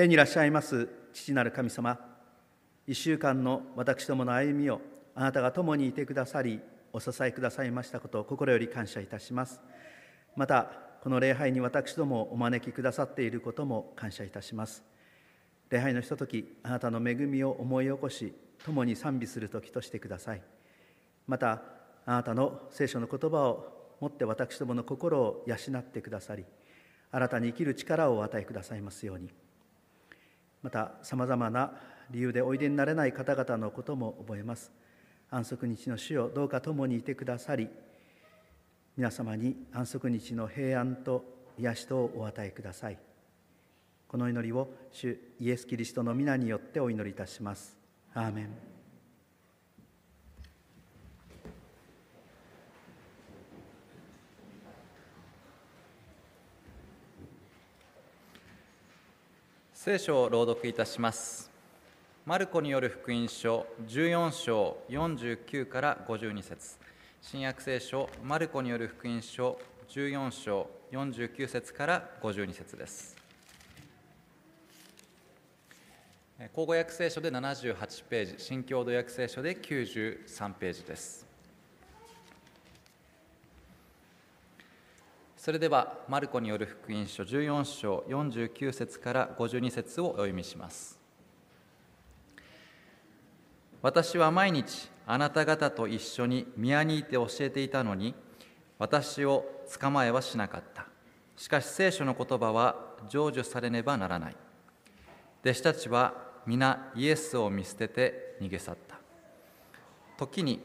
[0.00, 2.00] 天にいらっしゃいます父なる神様
[2.86, 4.80] 一週間の私どもの歩みを
[5.14, 6.58] あなたが共にいてくださり
[6.94, 9.60] お支えくださいましたことを心より感謝いたします。
[10.36, 10.70] また
[11.02, 14.82] この礼拝に私どもお招きくださっていることも感謝いたします。
[15.68, 18.32] 礼拝のひとときあなたの恵みを思い起こし
[18.64, 20.40] 共に賛美する時としてください。
[21.26, 21.60] また
[22.06, 26.46] あなたの聖書の言葉をもって私どもの心を養ってくださり
[27.10, 29.28] 新たに生きる力をお与えくださいますように。
[30.62, 31.72] またさまざまな
[32.10, 34.72] 理由でおいでになれない方々のことも覚えます。
[35.30, 37.68] 安息日の主をどうか共にいてくださり
[38.96, 41.24] 皆様に安息日の平安と
[41.56, 42.98] 癒しとをお与えください。
[44.08, 47.76] この祈りを主イエス・キリストの皆によってお祈りいたします。
[48.12, 48.69] アーメン。
[59.82, 61.50] 聖書を朗読いたします。
[62.26, 66.76] マルコによる福音書14章49から52節。
[67.22, 69.58] 新約聖書マルコによる福音書
[69.88, 73.16] 14章49節から52節です。
[76.52, 81.29] 口語訳聖書で78ページ新共同訳聖書で93ページです。
[85.40, 91.00] それではマルコによる福音書14章49節から52節をお読みします。
[93.80, 98.14] 私は毎日あなた方と一緒に宮にいて教えていたのに
[98.78, 99.46] 私を
[99.80, 100.84] 捕まえはしなかった。
[101.38, 102.76] しかし聖書の言葉は
[103.08, 104.36] 成就されねばならない。
[105.42, 106.12] 弟子たちは
[106.44, 108.98] 皆イエスを見捨てて逃げ去った。
[110.18, 110.60] 時に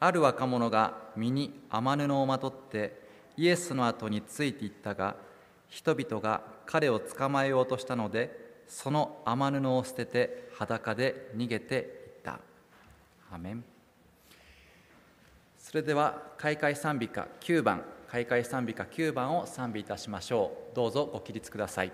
[0.00, 3.06] ある若者が身に雨布をまとって
[3.38, 5.16] イエスの後についていったが
[5.68, 11.82] 人々が彼を捕まえようとしたのでその雨布を捨てて裸で逃げていっ
[12.22, 12.40] た。
[13.32, 13.64] アメン。
[15.58, 17.84] それでは開会賛美歌9番。
[18.08, 20.76] 開会賛美歌9番を賛美いたしましょう。
[20.76, 21.92] どうぞご起立ください。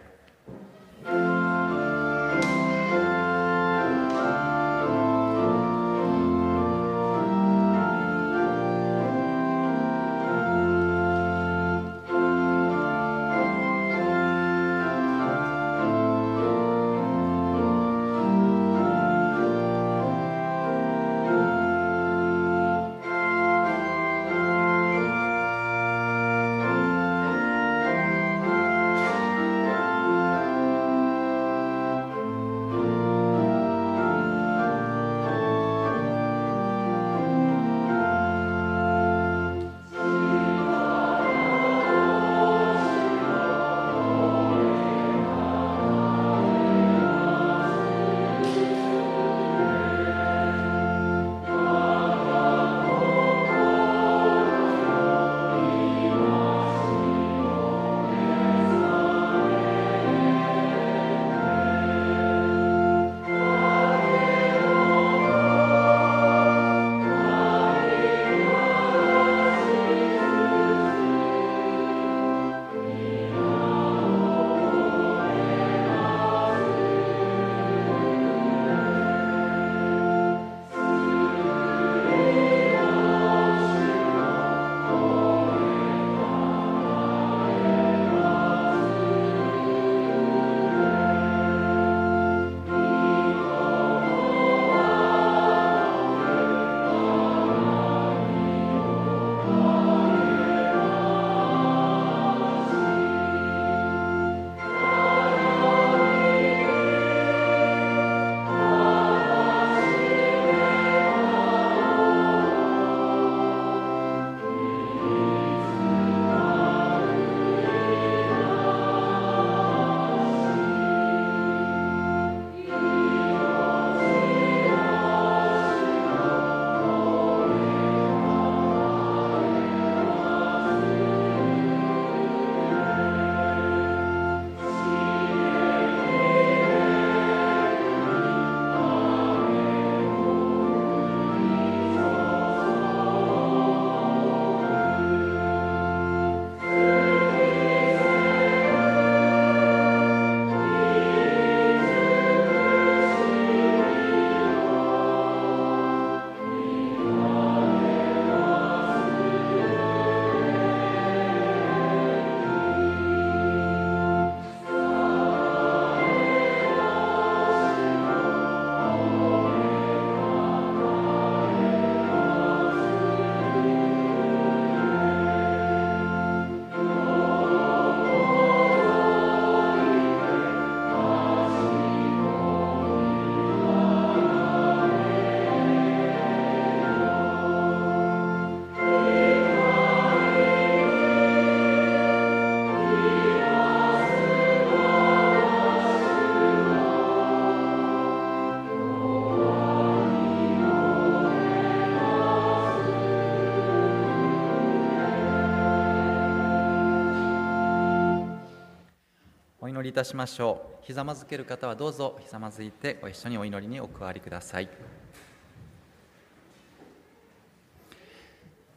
[209.94, 210.84] いたしましょう。
[210.84, 214.68] ひざまずける方はどうぞひざまずいてご一緒にお祈りにお加わりください。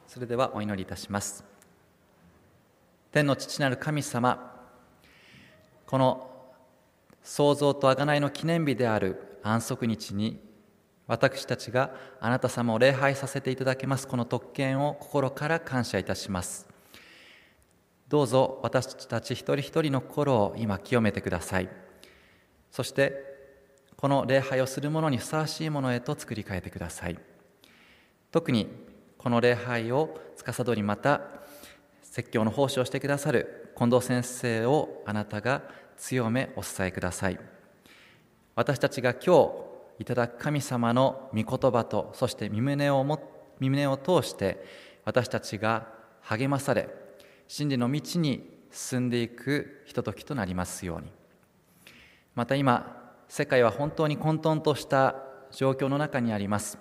[0.05, 1.43] それではお祈りいたします。
[3.11, 4.61] 天の父なる神様
[5.87, 6.29] この
[7.23, 10.39] 創造と贖いの記念日である安息日に
[11.07, 16.76] 私たちがあなた様を礼拝させていただけますこの特権を心から感謝いたします。
[18.09, 21.69] どうぞ私たち一人一人の心を今清めてください。
[22.71, 23.25] そして
[23.97, 27.17] この礼拝をする者にふさわしいものへと作り変えてください。
[28.31, 28.67] 特に
[29.17, 31.21] この礼拝を司りまた
[32.01, 35.63] 説教の奉仕をしてくださる近藤先生をあなたが
[35.97, 37.39] 強めお伝えください。
[38.55, 39.51] 私たちが今
[39.99, 43.19] 日いただく神様の御言葉とそして身胸を
[43.59, 44.63] 身胸を通して
[45.03, 45.87] 私たちが
[46.21, 47.06] 励まされ
[47.47, 51.11] 真理の道に進んでいくひとときとなりますように。
[52.35, 55.15] また今世界は本当に混沌とした
[55.51, 56.77] 状況の中にあります。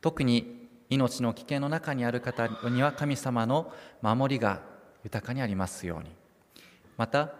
[0.00, 4.60] 特に命の危険の中にある方には神様の守りが
[5.04, 6.10] 豊かにありますように。
[6.96, 7.32] また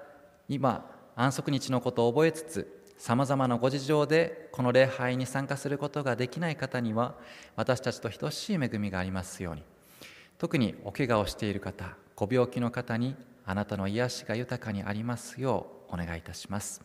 [0.49, 7.15] 今安息日のことを覚えつつさまざまなご事情でこの礼拝に参加することができない方には
[7.55, 9.63] 私たちと等しい恵みがありますように。
[10.39, 16.83] 特にお怪我をしている方ご病気の方にあなたの癒しが豊かにありますようお願いいたします。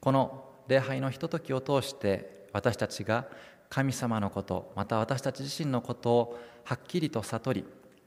[0.00, 3.26] この礼拝のひとときを通して私たちが
[3.68, 7.64] 神様のことまた私たち自身のことをはっきりと悟り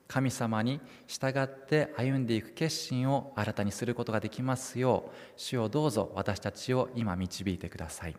[0.07, 8.15] 神様に従って歩んでいく決心を新たにすることができますよう主をどうぞ私たちを今導いてください。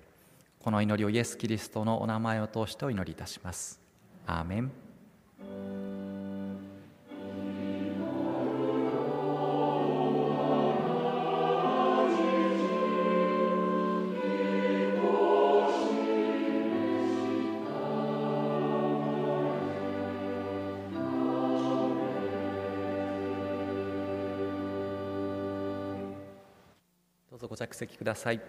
[0.58, 3.80] この祈りをイエス・キリストのお名前を通してお祈りいたします。
[4.26, 5.81] アーメン。
[27.72, 28.40] 着席ください。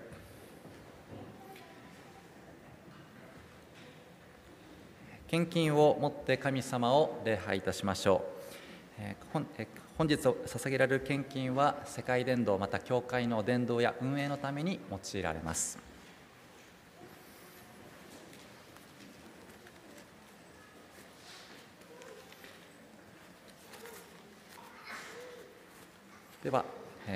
[5.27, 8.23] 献金を持って神様を礼拝いたしましょ
[8.99, 9.33] う。
[9.97, 15.79] 本日捧げられる献金は世界伝道また教会の伝道や運営のために用いられます。
[26.43, 26.65] では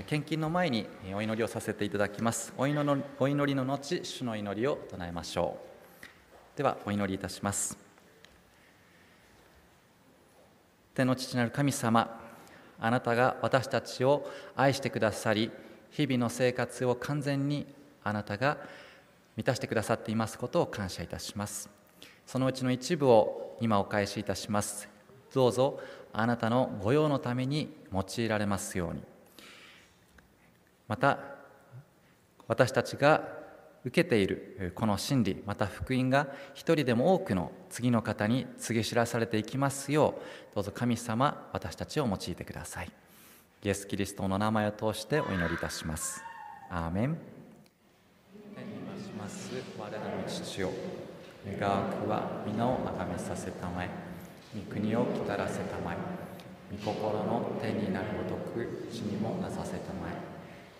[0.05, 2.53] 献金の前にお祈りをさせていただきます。
[2.57, 5.57] お祈のお祈りの後主の祈りを唱えましょ
[6.03, 6.57] う。
[6.57, 7.77] ではお祈りいたします。
[10.93, 12.19] 天の父なる神様
[12.79, 15.51] あなたが私たちを愛してくださり
[15.91, 17.65] 日々の生活を完全に
[18.03, 18.57] あなたが
[19.37, 21.69] 満たしてくださっていますことを感謝いたします。
[22.25, 24.89] そのうちの一部を今お返しいたします。
[25.33, 25.79] どうぞ
[26.11, 29.16] あなたの御用のために用いられますように。
[30.87, 31.19] また
[32.47, 33.37] 私たちが
[33.83, 40.15] 受けているこの真理また福音が一人でも多くの次の方に告げ知らされていきますよ
[40.51, 42.91] うどうぞ神様私たちを用いてください。
[43.63, 46.23] イエス・キリストの名前を通してお祈りいたします。
[46.69, 47.17] アーメン。
[48.55, 49.51] 天にまします。
[49.79, 50.69] 我らの父よ。
[51.59, 53.89] 願わくは皆を崇めさせたまえ。
[54.55, 55.97] 御国を来たらせたまえ。
[56.71, 60.36] 御心の天になるごとく地にもなさせたまえ。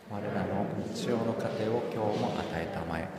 [0.09, 3.09] 我らの日曜の糧を今日も与えたまえ。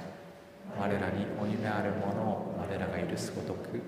[0.80, 3.82] 我らに負い目あるものを我らが許すごとく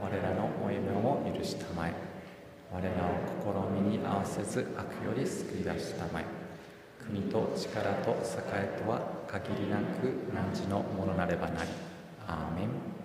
[0.00, 1.92] 我らの負い目を許したまえ。
[2.72, 6.24] 我らを試みに合わせず悪より救い出したまえ。
[7.06, 11.70] 国と力と栄とは限りなく汝のものなればなり。
[12.26, 12.97] アーメン。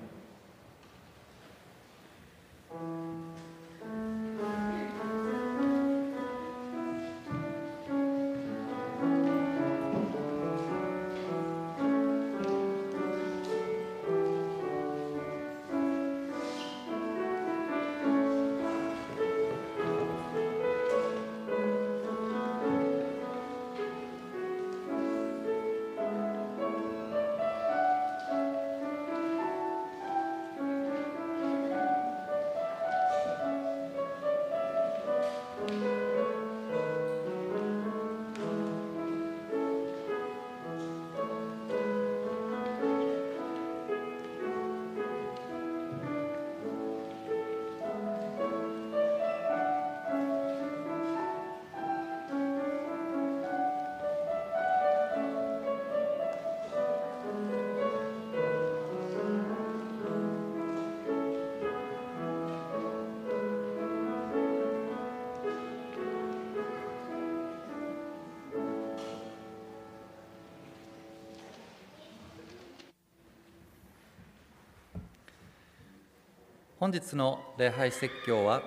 [76.84, 78.62] 本日の礼拝説教は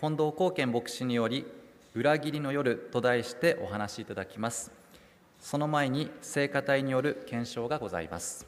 [0.00, 1.44] 近藤光健牧師により
[1.94, 4.72] 「裏切りの夜」と題してお話しいただきます。
[5.38, 8.46] その前に聖歌隊による検証がございます。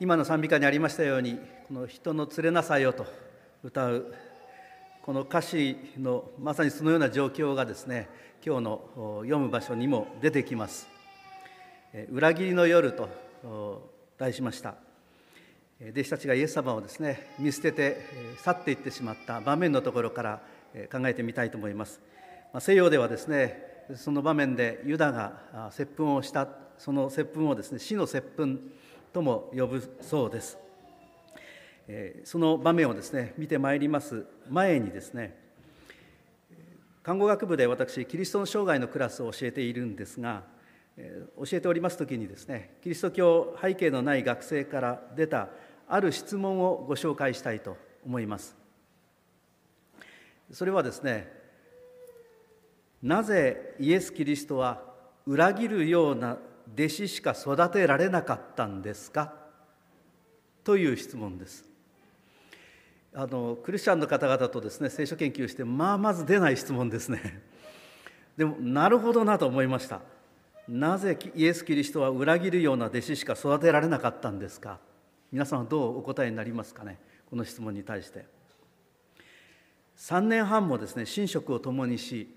[0.00, 3.04] 今の賛美歌にありましたようにこの「人の連れなさいよ」と
[3.64, 4.14] 歌う
[5.02, 8.08] この歌詞のまさにそのような状況がですね
[8.46, 10.88] 今日の読む場所にも出てきます
[12.12, 13.08] 「裏切りの夜」と
[14.16, 14.76] 題しました。
[15.80, 18.00] 弟子たちがイエス様をですね見捨てて
[18.38, 20.42] 去っていってしまった場面のところから
[20.92, 22.00] 考えてみたいと思います。
[22.60, 28.70] 西洋ではですねその場面でユダが接吻をしたその接吻をですね死の接吻
[29.12, 30.58] とも呼ぶそうです。
[32.24, 35.34] その場面をですね見てまいります前にですね
[37.02, 40.42] 看護学部で私キリストの生涯のクラスを教えているんですが
[40.98, 45.48] 教えております時にですねキリスト教背景のない学生から出た
[45.88, 48.54] ある質問をご紹介したいと思います
[50.52, 51.32] それはですね
[53.02, 54.82] なぜイエス・キリストは
[55.24, 56.36] 裏切るような
[56.78, 59.34] 弟子しか育てられなかったんですか？
[60.62, 61.64] という質問です。
[63.14, 67.42] あのクリスチャンの方々とですね聖書研究してまあまず出ない質問ですね。
[68.36, 70.02] でもなるほどなと思いました。
[70.68, 74.78] なぜイエス・キリストは裏切るような弟子しか育てられなかったんですか？
[75.32, 77.00] 皆さんはどうお答えになりますかね？
[77.28, 78.26] この質問に対して。
[79.96, 82.32] 3年半もですね寝食を共にし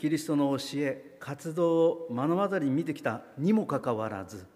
[0.00, 4.46] キリストの教え活動を目の当たりに見てきたにもかかわらず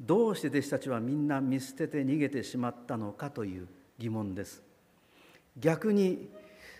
[0.00, 4.62] どうして弟子たちはみんな見捨てて逃げてしまったのかという疑問です。
[5.58, 6.30] 逆に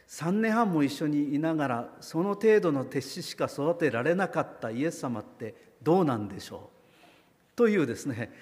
[0.09, 6.71] 3年半も一緒にいながらその程度の弟子しか育てられなかったイエス様ってどうなんでしょ
[7.53, 7.57] う？
[7.57, 8.33] というですね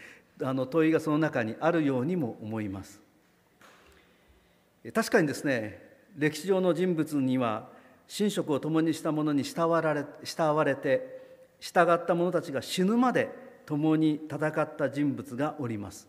[0.44, 3.01] あの問いがその中にあるようにも思います。
[4.94, 5.83] 確かにですね
[6.16, 7.73] 歴史上の人物には
[8.09, 11.23] 寝食を共にした者に慕われ慕われて
[11.61, 13.31] 従った者たちが死ぬまで
[13.67, 16.09] 共に戦った人物がおります。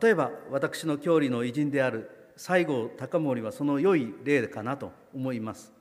[0.00, 5.72] 例えば私の郷里の偉人である西郷隆盛はその良い例かなと思います。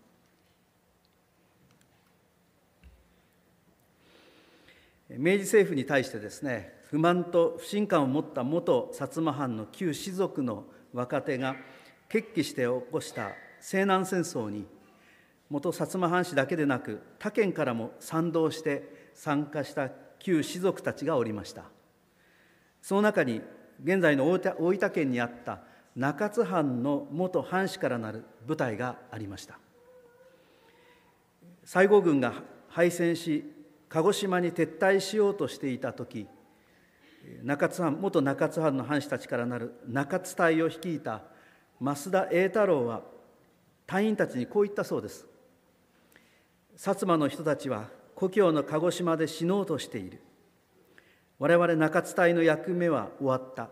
[5.10, 11.56] 明治政府に対してですね不満と不信感を持った元薩摩藩の旧士族の若手が
[12.10, 14.66] 決起して起こした西南戦争に
[15.50, 21.64] 元薩摩藩士だけでなく他県からも賛同して参加した旧士族たちがおりました。
[22.82, 23.42] その中に
[23.84, 25.62] 現在の大分県にあった
[25.96, 29.58] 中津藩の元藩士からなる部隊がありました。
[31.64, 32.34] 西郷軍が
[32.70, 33.44] 敗戦し
[33.90, 36.28] 鹿児島に撤退しようとしていた時
[37.44, 41.24] 中津藩元中津藩の藩士たちからなる中津隊を率いた
[41.82, 43.02] 増田栄太郎は
[43.86, 45.26] 隊員たちにこう言ったそうです。
[46.78, 50.22] 薩摩の人たちは故郷の鹿児島で死のうとしている。
[51.40, 53.70] 我々中津隊の役目は終わった。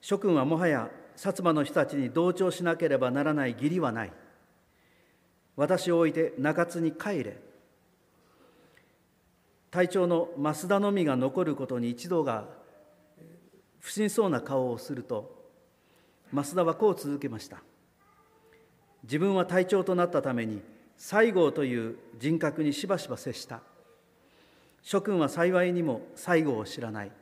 [0.00, 4.12] 諸君はもはや薩摩の人たちに同調しなければならない義理はない。
[5.56, 7.36] 私を置いて中津に帰れ。
[9.70, 12.46] 隊長の増田のみが残ることに一同が
[13.80, 15.34] 不審そうな顔をすると
[16.32, 17.62] 増田はこう続けました。
[19.02, 20.62] 自分は隊長となったために
[20.96, 23.60] 西郷という人格にしばしば接した。
[24.82, 27.12] 諸君は幸いにも西郷を知らない。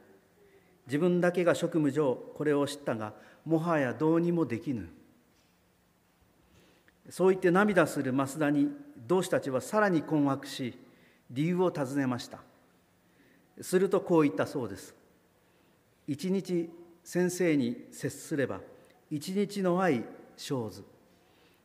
[0.86, 3.12] 自分だけが職務上これを知ったが
[3.44, 4.88] もはやどうにもできぬ。
[7.10, 8.68] そう言って涙する増田に
[9.06, 10.78] 同志たちはさらに困惑し
[11.30, 12.38] 理由を尋ねました。
[13.60, 14.94] するとこう言ったそうです。
[16.06, 16.70] 一日
[17.04, 18.60] 先生に接すれば
[19.10, 20.04] 一日の愛
[20.36, 20.84] 生ず。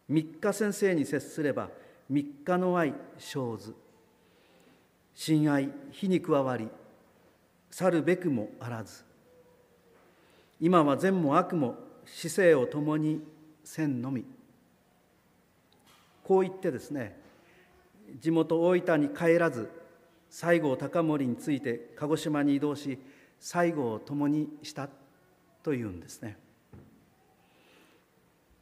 [0.08, 1.70] 三日先生に接すれば
[2.10, 3.76] 三日の愛生ず
[5.14, 6.70] 親愛火に加わり
[7.70, 9.04] 去るべくもあらず。
[10.60, 13.22] 今は善も悪も死生を共に
[13.64, 14.26] せんのみ。
[16.24, 17.20] こう言ってですね
[18.20, 19.70] 地元大分に帰らず
[20.30, 23.00] 西郷隆盛について鹿児島に移動し
[23.40, 24.90] 西郷を共にした
[25.64, 26.38] というんですね。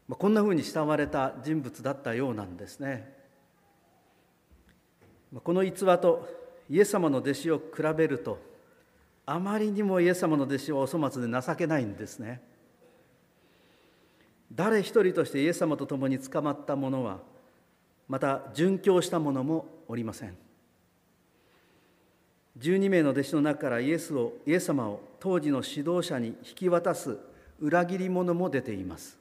[0.07, 3.14] まあこんなふうに慕われた人物だったようなんですね。
[5.43, 6.27] この逸話と
[6.69, 8.39] イエス様の弟子を比べると
[9.25, 12.41] あまりにもイエス様の弟子はお粗末で情けないんですね。
[14.53, 17.17] 誰一人としてイエス様と共に捕まった者は
[18.07, 20.37] また殉教した者もおりません。
[22.59, 27.17] 12名の弟子の中からイエスをイエス様を当時の指導者に引き渡す
[27.59, 29.17] 裏切り者も出ています。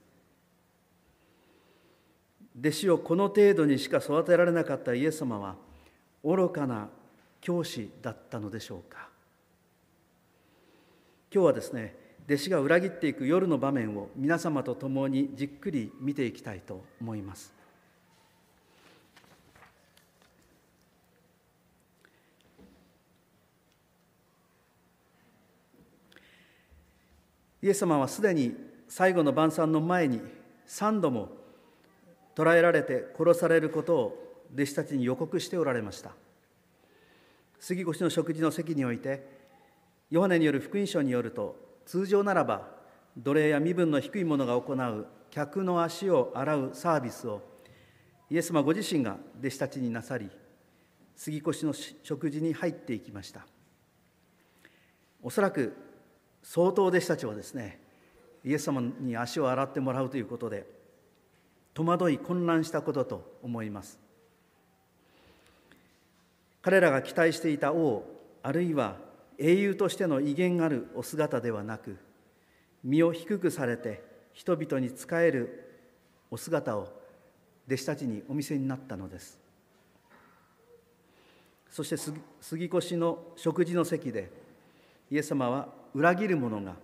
[2.56, 5.56] 弟子をこの程度にしか育てられなかったイエス様は
[6.24, 6.88] 愚かな
[7.40, 9.08] 教師だったのでしょうか。
[11.32, 17.52] 今日はですね弟子が裏切っていく夜の場面を皆様と共にじっくり見ていきたいと思います。
[27.60, 28.54] イエス様はすでに
[28.88, 30.20] 最後の晩餐の前に
[30.68, 31.28] 3度も
[32.34, 34.23] 捕らえられて殺されることを
[34.54, 36.12] 弟子たちに予告しておられました。
[37.58, 39.26] 杉越の食事の席において
[40.10, 42.68] ヨハネによる福音書によると通常ならば
[43.16, 47.42] 奴隷や身分の低い者が行う客の足を洗うサービスを
[48.30, 50.30] イエス様ご自身が弟子たちになさり
[51.16, 53.46] 杉越の食事に入っていきました。
[55.22, 55.74] おそらく
[56.42, 57.80] 相当弟子たちはですね
[58.44, 60.66] イエス様に足を洗ってもらうということで
[61.72, 64.03] 戸惑い混乱したことと思います。
[66.64, 68.04] 彼らが期待していた王
[68.42, 68.96] あるいは
[69.36, 71.98] 英雄としての威厳あるお姿ではなく
[72.82, 75.82] 身を低くされて人々に仕える
[76.30, 76.88] お姿を
[77.66, 79.38] 弟子たちにお見せになったのです。
[81.68, 81.96] そして
[82.40, 84.30] 杉越の食事の席で
[85.10, 86.76] イエス様は裏切る者が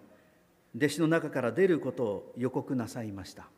[0.76, 3.48] 弟子の中から出ることを予告なさいました。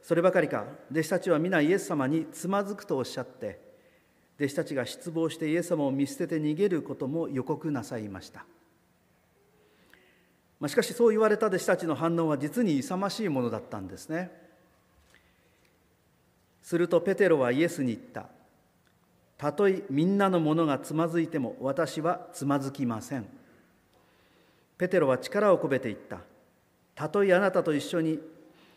[0.00, 3.68] そればかりか弟子たちは皆イエス様につまずくとおっしゃって
[4.40, 8.46] 弟子たちが失望してイエス様を見捨てて逃げることも予告なさいました。
[10.58, 14.30] ましかしそう言われた弟子たちの反応は実に勇ましいものだったんですね。
[16.62, 18.28] するとペテロはイエスに言った。
[19.36, 23.26] たとえみんなのものがつまずいても私はつまずきません。
[24.78, 26.20] ペテロは力を込めて言った。
[26.94, 28.20] たとえあなたと一緒に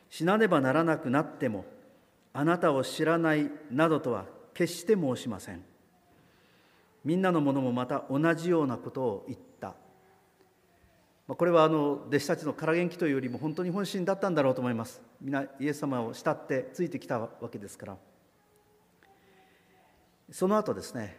[0.10, 1.64] 死なねばならなくなっても
[2.34, 5.64] あなたを知らないなどとは決して申しません。
[7.04, 9.76] みんなの者もまた同じようなことを言った。
[11.28, 15.02] これはあの弟子たちの空元気というよりも本当に本心だったんだろうと思います。
[15.22, 17.98] 皆イエス様を慕ってついてきたわけですから。
[20.32, 21.18] その後ですね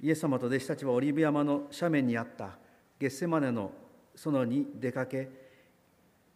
[0.00, 2.58] イエス様と弟子たちはオリーブ山の斜面にあった
[2.98, 3.70] ゲッセマネの
[4.16, 5.30] 園に出かけ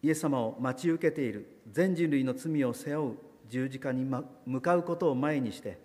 [0.01, 3.17] イエス様を待ち受けている全人類の罪を背負う
[3.49, 4.05] 十字架に
[4.45, 5.77] 向かうことを前にして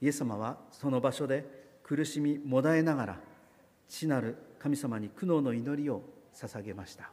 [0.00, 1.44] イエス様はその場所で
[1.82, 3.20] 苦しみもだえながら
[3.88, 6.02] 父なる神様に苦悩の祈りを
[6.34, 7.10] 捧げました。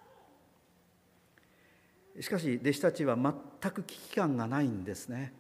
[2.20, 5.34] しかし弟子たちは全く危機感がないんですね。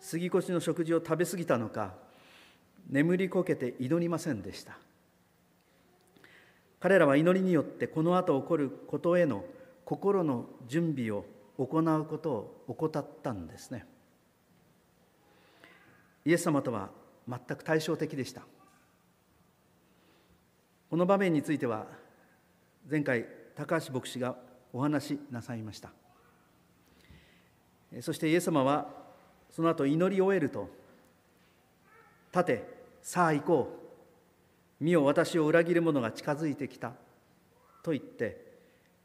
[0.00, 1.94] 杉越の食事を食べ過ぎたのか
[2.90, 4.78] 眠りこけて祈りませんでした。
[6.80, 9.44] 彼らは祈りによってこの後起こることへの
[9.86, 11.24] 心の準備を
[11.56, 13.86] 行うことを怠ったんですね。
[16.24, 16.90] イエス様とは
[17.28, 18.42] 全く対照的でした。
[20.90, 21.86] この場面については
[22.88, 24.36] 前回高橋牧師が
[24.72, 25.90] お話しなさいました。
[28.00, 28.88] そしてイエス様は
[29.50, 30.68] その後祈り終えると
[32.34, 32.64] 「立て
[33.02, 33.84] さあ行こう。
[34.80, 36.92] 見よ私を裏切る者が近づいてきた」
[37.82, 38.44] と言って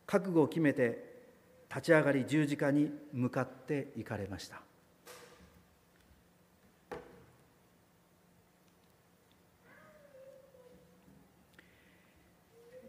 [0.06, 1.22] 覚悟を決めて
[1.70, 4.62] 立ち上がり十字架に向かって行かれました。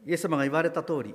[0.07, 1.15] イエス様が言われた通り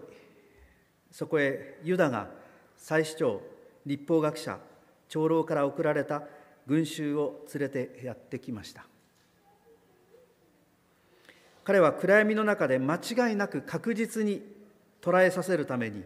[1.11, 2.29] そこへユダが
[2.75, 3.41] 祭司長
[3.85, 4.59] 立法学者
[5.07, 6.23] 長老から送られた
[6.67, 8.85] 群衆を連れてやってきました。
[11.63, 14.43] 彼は暗闇の中で間違いなく確実に
[15.01, 16.03] 捉えさせるために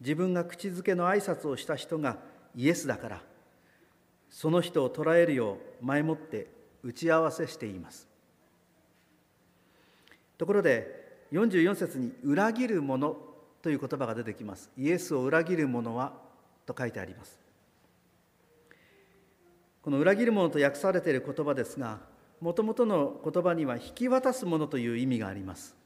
[0.00, 2.18] 自分が口づけの挨拶をした人が
[2.54, 3.22] イエスだから
[4.28, 6.48] その人を捉えるよう前もって
[6.84, 8.08] 打ち合わせしています。
[10.38, 10.99] ところで
[11.32, 13.16] 44節に「裏切る者」
[13.62, 14.70] という言葉が出てきます。
[14.76, 16.12] イエスを裏切る者は
[16.66, 17.38] と書いてあります。
[19.82, 22.00] この裏切る者と訳されている言葉ですが
[22.40, 25.76] もともとの言葉には引き渡すものという意味があります。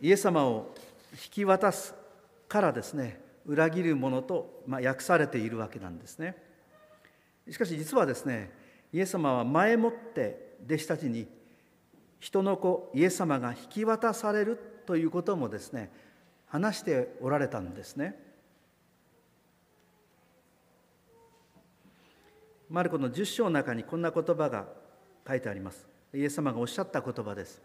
[0.00, 0.74] イエス様を
[1.12, 1.94] 引き渡す
[2.48, 6.36] からですね裏切るものと、まあ、訳されているわけなんですね。
[7.50, 8.50] しかし実はですね
[8.92, 11.26] イエス様は前もって弟子たちに
[12.20, 15.90] 人の子イエス様が引き渡されるということもですね
[16.46, 18.30] 話しておられたんですね
[22.70, 24.66] マルコの10章の中にこんな言葉が
[25.26, 25.86] 書いてあります。
[26.14, 27.60] イエス様がおっしゃった言葉です。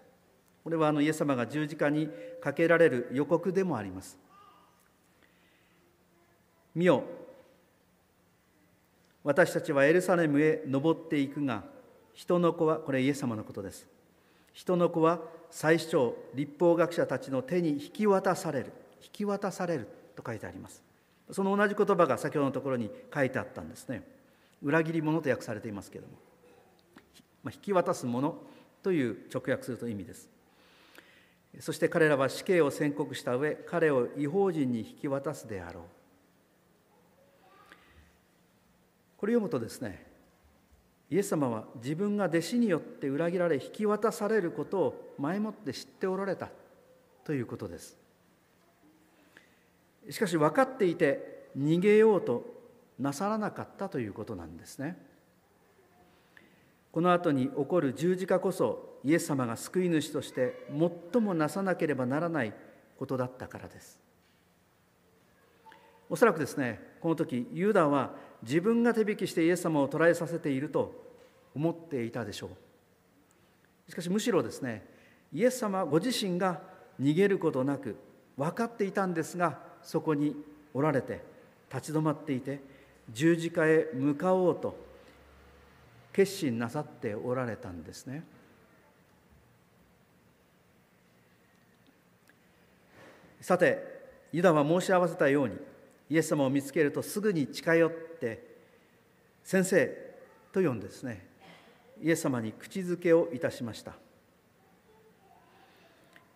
[0.63, 2.09] これはあのイエス様が十字架に
[2.41, 4.17] かけられる予告でもあります。
[6.73, 7.03] 見よ、
[9.23, 11.63] 私たちはエルサレムへ登っていくが、
[12.13, 13.87] 人の子は、これイエス様のことです。
[14.55, 15.19] 人の子は
[15.51, 18.73] 最初長、立法学者たちの手に引き渡される。
[19.03, 20.81] 引き渡されると書いてあります。
[21.29, 24.15] その同じ言葉が先ほどのところに書いてあったんですね。
[24.65, 26.17] 裏切り者と訳されていますけれども、
[27.43, 28.35] まあ、引き渡す者
[28.81, 30.29] という直訳すると意味です
[31.59, 35.83] そして彼らは死刑を宣告した上彼を違法人に引き渡すであろう
[39.17, 40.05] これ読むとですね
[41.09, 46.49] イエス様は自分が弟子によって裏切られ引き渡されることを前もって知っておられた
[47.23, 47.97] ということです
[50.09, 52.43] しかし分かっていて逃げようと
[52.99, 54.97] なさらなかったということなんですね。
[56.91, 60.65] この後に起こる十字架こそイエス様が救い主として
[61.11, 62.53] 最もなさなければならない
[62.97, 63.99] ことだったからです。
[66.09, 68.13] おそらくですねこの時ユダは
[68.45, 70.93] 自分が手引きしてイエス様を捕らえさせていると
[71.55, 72.47] 思っていたでしょ
[73.87, 73.91] う。
[73.91, 74.85] しかしむしろですね
[75.33, 76.61] イエス様ご自身が
[77.01, 77.97] 逃げることなく
[78.37, 80.35] 分かっていたんですがそこに
[80.73, 81.21] おられて
[81.73, 82.59] 立ち止まっていて
[83.11, 84.77] 十字架へ向かおうと
[86.13, 88.23] 決心なさっておられたんですね。
[93.41, 93.95] さて
[94.31, 95.55] ユダは申し合わせたように
[96.09, 98.55] イエス様を見つけるとすぐに近寄って
[99.43, 100.15] 「先生」
[100.51, 101.27] と呼んでですね
[102.01, 103.93] イエス様に口づけをいたしました。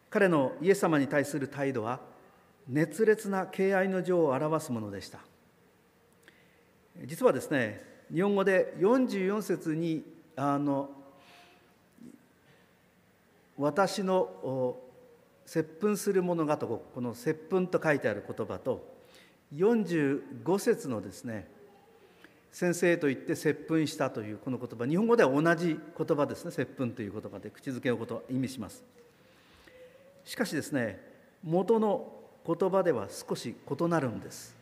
[0.10, 2.00] 彼のイエス様に対する態度は
[2.68, 5.20] 熱烈な敬愛の情を表すものでした。
[7.06, 10.04] 実はですね日本語で44節に
[10.36, 10.90] あの
[13.58, 14.78] 私の
[15.46, 18.89] 接吻するものがとこの接吻と書いてある言葉と
[19.56, 21.48] 45節のですね
[22.52, 28.84] 先生と言って接吻したというこの言葉日本語では同じ言葉ですね接吻という言葉で口づけのことを意味します。
[30.26, 31.00] しかしですね
[31.44, 32.12] 元の
[32.46, 34.56] 言葉では少し異なるんです。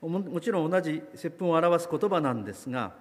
[0.00, 2.92] もちろん同じ接吻を表す言葉なんですが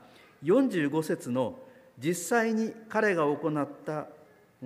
[0.44, 1.56] 45節の
[2.00, 4.08] 実際に彼が行った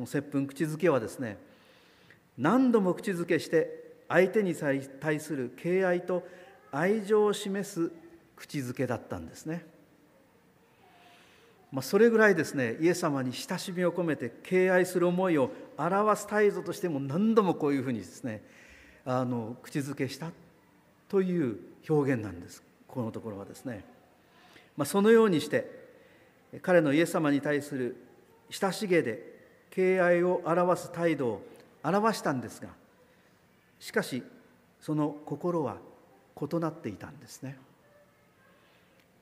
[0.05, 1.37] 接吻口づけはですね
[2.37, 3.80] 何度も口づけして
[4.11, 6.27] 相手に対する敬愛と
[6.71, 7.91] 愛情を示す
[8.35, 9.65] 口づけだったんですね。
[11.71, 18.43] まあ、それぐらいですねイエス様に親しみを込めて敬愛する思いを表す態度としても何度もこういうふうにですね
[19.05, 20.31] あの口づけした
[21.07, 23.85] という表現なんですこのところはですね、
[24.75, 25.65] まあ、そのようにして
[26.61, 27.95] 彼のイエス様に対する
[28.49, 29.23] 親しげで
[29.69, 31.41] 敬愛を表す態度を
[31.85, 32.67] 表したんですが
[33.81, 34.23] しかし
[34.79, 35.77] その心は
[36.39, 37.57] 異なっていたんですね。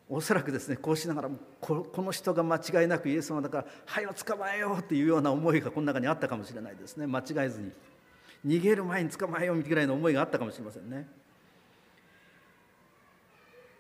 [0.10, 7.08] おそらくですねこうしながらもこの人が間違いなくイエス様だから「はいを捕まえよう」っていうような思いがこの中にあったかもしれないですね。
[7.08, 7.72] 間違えずに。
[8.46, 11.08] 逃げる前に捕まえようぐらいの思いがあったかもしれませんね。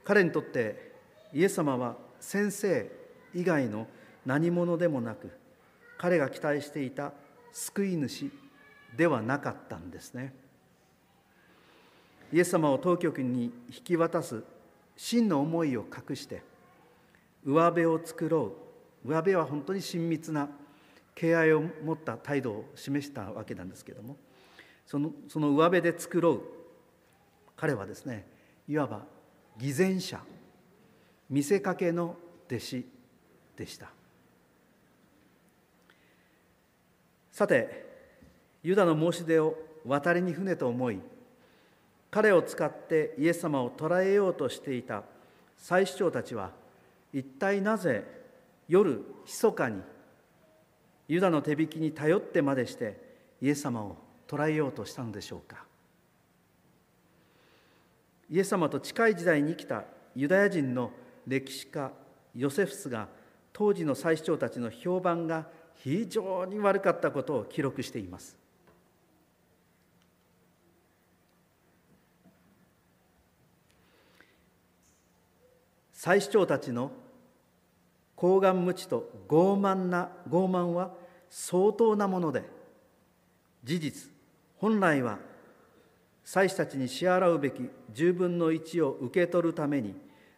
[0.05, 0.93] 彼にとって
[1.33, 2.89] イエス様は先生
[3.33, 3.87] 以外の
[4.25, 5.29] 何者でもなく
[5.97, 7.13] 彼が期待していた
[7.51, 8.31] 救い主
[8.95, 10.33] ではなかったんですね。
[12.31, 14.43] イエス様を当局に引き渡す
[14.95, 16.43] 真の思いを隠して
[17.45, 18.53] 上辺を作ろ
[19.03, 19.07] う。
[19.07, 20.49] 上辺は本当に親密な
[21.15, 24.17] 敬愛を持った態度を示したわけなんですけれども
[24.85, 26.41] そのその上辺で作ろう。
[27.55, 28.25] 彼はですね
[28.67, 29.05] いわば
[29.57, 30.21] 偽善者
[31.29, 32.15] 見せかけの
[32.47, 32.85] 弟子
[33.55, 33.89] でした。
[37.31, 37.85] さて
[38.63, 40.99] ユダの申し出を渡りに船と思い
[42.11, 45.03] 彼を使ってイエス様を捕らえようとしていた。
[45.57, 46.51] 祭司長たちは
[47.13, 48.05] 一体なぜ
[48.67, 49.81] 夜密かに
[51.07, 52.97] ユダの手引きに頼ってまでして
[53.41, 55.65] イエス様を捕らえようとしたのでしょうか。
[58.31, 59.83] イエス様と近い時代に生きた
[60.15, 60.91] ユダヤ人の
[61.27, 61.91] 歴史家
[62.35, 63.07] ヨセフスが
[63.51, 68.37] 当時の祭司長たちの評判が非常に悪かったことを記録しています。
[75.99, 76.93] 祭司長たちの
[78.15, 80.93] 高顔無知と傲慢な傲慢は
[81.29, 82.43] 相当なもので
[83.65, 84.09] 事実
[84.59, 85.19] 本来は
[86.23, 89.93] 祭司たちに支払うべき10分の1を受け取るために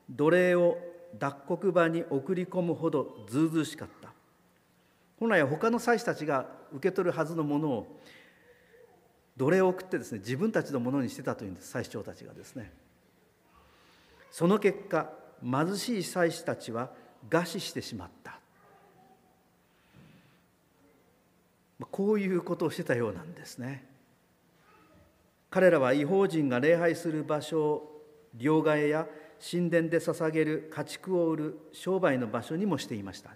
[0.10, 0.80] 奴隷を
[1.20, 4.10] 脱穀場に送り込むほどずうずうしかった。
[5.20, 8.02] 本来は他の祭司たちが受け取るはずのものを
[9.38, 12.74] 奴隷を送ってですね自分たちのものにしてたというんです祭司長たちがですね。
[14.32, 16.92] その結果貧しい祭司たちは
[17.30, 18.40] 餓死してしまった。
[21.90, 23.86] こういうことをしてたようなんですね。
[25.50, 28.02] 彼らは違法人が礼拝する場所を
[28.36, 29.08] 両替や
[29.52, 33.32] 神殿で捧げる家畜を売る商売の場所にもしていました。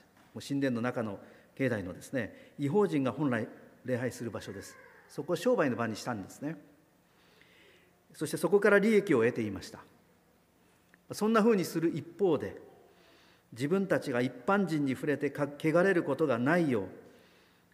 [0.48, 1.20] 神殿の中の
[1.56, 3.48] 境内のですね違法人が本来
[3.86, 4.76] 礼拝する場所です。
[5.10, 6.58] そこを商売の場にしたんですね。
[8.13, 9.80] そしてそこから利益を得ていました。
[11.12, 12.62] そんなふうにする一方で
[13.52, 16.88] 自分たちが一般人に触れて汚れることがないよう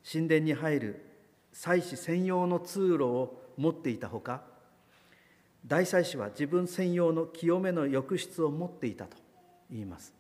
[0.09, 1.05] 神殿に入る
[1.53, 4.41] 祭司専用の通路を持っていたほか
[5.65, 9.17] 大祭司は自分専用の清めの浴室を持っていたと
[9.69, 10.13] 言います、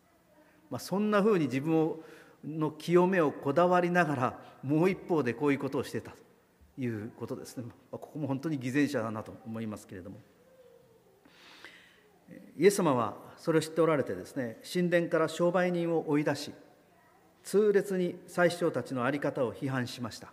[0.69, 1.99] まあ、そんなふうに自分を
[2.43, 6.17] の清めをこだわりながらもう一方でこういうことをしてたと
[6.81, 10.17] いうことですね、まあ、ここも本当に偽善者だなと思いますけれども。
[12.57, 16.53] イエス様はそれを知っておられてですね神殿から商売人を追い出し
[17.43, 20.31] 痛烈に祭司長たちの在り方を批判しました。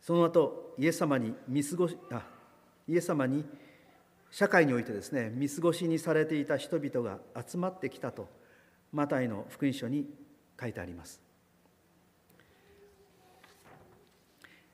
[0.00, 2.22] その後イエス様に見過ごしあ
[2.86, 3.44] イエス様に
[4.30, 8.28] 社会においてですね見過ごしにされていた人々が集まってきたと
[8.92, 10.06] マタイの福音書に
[10.60, 11.20] 書いてあります。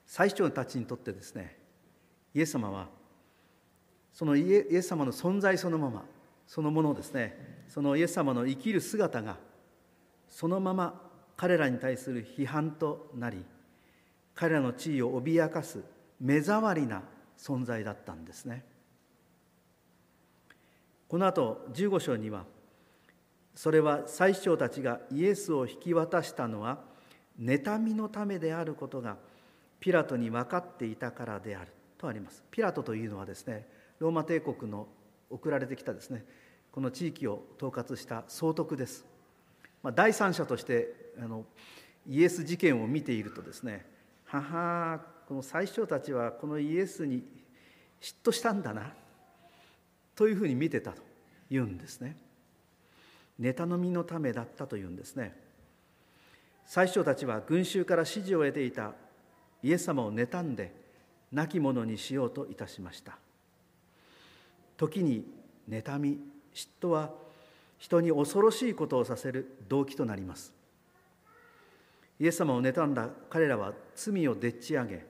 [0.06, 1.56] 最長たちにとってですね
[2.34, 2.88] イエス様は
[4.20, 6.04] そのイエス様の存在そのまま
[6.46, 7.64] そのものですね。
[7.68, 9.38] そのイエス様の生きる姿が
[10.28, 11.00] そのまま
[11.38, 13.42] 彼らに対する批判となり
[14.35, 15.83] 彼らの地位を脅かす
[16.20, 17.00] 目障りな
[17.38, 18.62] 存在だったんですね。
[21.09, 22.44] この後15章には
[23.54, 26.80] それは最長たちがイエスを引き渡したのは
[27.40, 29.16] 妬みのためであることが
[29.80, 32.44] ピラトに分かっていたからであるとあります。
[32.50, 34.88] ピラトというのはですねローマ帝国の
[35.30, 36.24] 送られてきたですね
[36.72, 39.04] この地域を統括した総督です、
[39.82, 41.44] まあ、第三者としてあの
[42.08, 43.86] イエス事件を見ているとですね
[44.24, 47.22] ははこの最初たちはこのイエスに
[48.01, 48.92] 嫉妬したんだな
[50.16, 51.03] というふうに見てたと
[51.51, 52.16] 言うんですね。
[53.40, 55.34] 妬みのためだったというんですね。
[56.66, 58.92] 最初たちは群衆から指示を得ていた
[59.62, 60.72] イエス様を妬んで
[61.32, 63.18] 亡き者にしようといたしました。
[64.81, 65.22] 時に
[65.68, 66.18] 妬み
[66.55, 67.11] 嫉妬は
[67.78, 70.55] 人に恐ろしいことをさせる動機となります。
[72.18, 75.05] イエス様を妬んだ彼らは罪をでっち上げ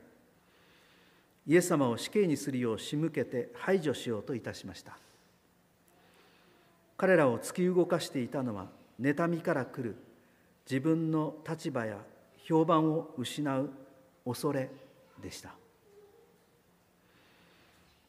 [1.47, 4.99] イエス様を死刑にするよう仕向けて排除しようといたしました。
[6.97, 8.67] 彼らを突き動かしていたのは
[9.01, 9.95] 妬みから来る
[10.69, 11.97] 自分の立場や
[12.45, 13.71] 評判を失う
[14.25, 14.69] 恐れ
[15.23, 15.55] でした。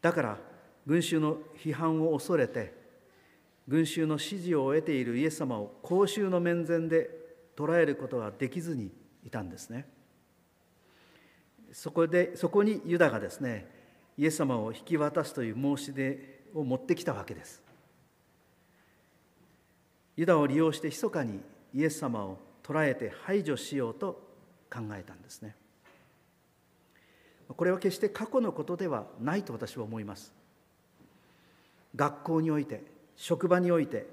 [0.01, 0.50] だから
[0.85, 2.73] 群衆の批判を恐れて
[3.67, 7.09] 群衆の支持を得ているイエス様を公衆の面前で
[7.55, 8.91] 捉えることができずに
[9.25, 9.87] いたんですね。
[11.71, 13.65] そこでそこにユダがですね
[14.17, 17.61] イエス様を引き渡すという申し出を持ってきたわけです。
[20.17, 21.39] ユダを利用して密かに
[21.73, 24.21] イエス様を捉えて排除しようと
[24.69, 25.55] 考えたんですね。
[27.47, 30.40] これは決して過去のことではないと私は思います。
[31.95, 32.83] 学校において
[33.15, 34.07] 職場において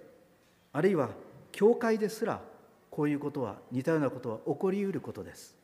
[0.73, 1.11] あるいは
[1.53, 2.41] 教会ですら
[2.91, 5.57] こういうことは似たようなことは起こりうることです。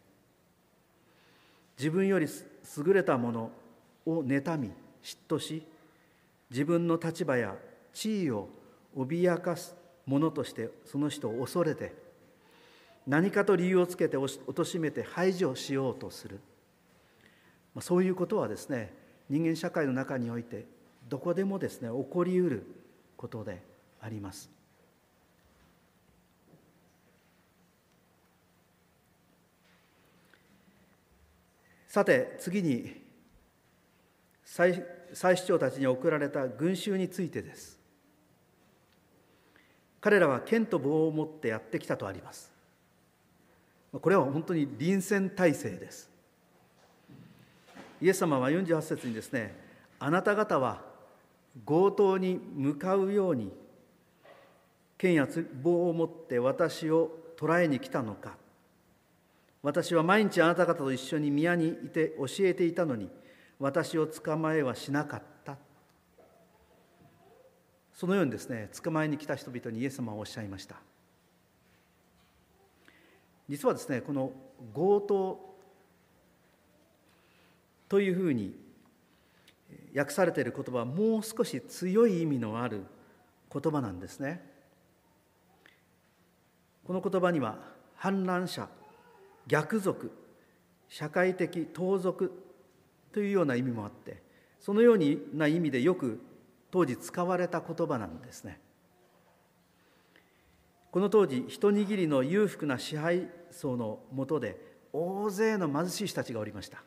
[1.77, 2.27] 自分より
[2.77, 3.51] 優れたもの
[4.07, 4.71] を妬み
[5.03, 5.67] 嫉妬し
[6.51, 7.57] 自分の立場や
[7.93, 8.49] 地位を
[8.97, 9.75] 脅かす
[10.07, 11.95] ものとしてその人を恐れて
[13.07, 16.41] 何かと理由をつけて貶めて排除しようとする。
[17.81, 18.95] そういうことはですね
[19.29, 20.67] 人間社会の中において
[21.09, 22.67] どこでもですね起こりうる
[23.17, 23.63] ことで
[24.01, 24.51] あります。
[31.89, 33.03] さて次に
[34.45, 34.83] 祭
[35.15, 37.79] 司長たちに送られた群衆についてです。
[40.01, 42.53] 彼らは剣と棒を持ってやってきたとあります。
[43.93, 46.11] これは本当に臨戦態勢です。
[48.03, 49.55] イエス様は48節にですね
[50.01, 50.94] あなた方は
[51.67, 53.53] 強盗に向かうように
[54.99, 55.29] 剣や
[55.63, 58.37] 棒を持って私を捕らえに来たのか。
[59.63, 63.09] 私は毎日あなた方と一緒に宮にいて教えていたのに
[63.59, 65.57] 私を捕まえはしなかった。
[67.95, 70.77] そのようにですね捕まえに来た人々にイエス様はおっしゃいました。
[73.49, 74.33] 実はですねこの
[74.75, 75.55] 強盗
[77.89, 78.55] というふうに
[79.95, 82.85] 訳されている言葉はもう少し強い意味のある
[83.53, 84.45] 言葉なんですね。
[86.85, 87.59] この言葉には
[87.95, 88.69] 反乱者
[89.47, 90.11] 逆賊
[90.89, 92.33] 社会的盗賊
[93.13, 94.23] というような意味もあって
[94.61, 94.99] そのよう
[95.37, 96.21] な意味でよく
[96.71, 98.61] 当時使われた言葉なんですね。
[100.91, 104.61] この当時一握りの裕福な支配層のもとで
[104.93, 106.83] 大勢の貧しい人たちがおりました。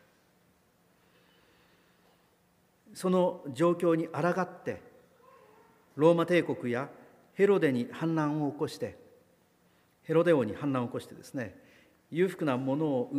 [2.94, 4.82] その状況に抗って
[5.96, 6.90] ローマ帝国や
[7.34, 8.98] ヘロデに反乱を起こして
[10.04, 11.56] ヘロデ王に反乱を起こしてですね
[12.12, 13.12] 裕福な者を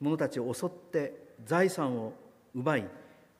[0.00, 2.14] 者たちを襲って財産を
[2.54, 2.88] 奪い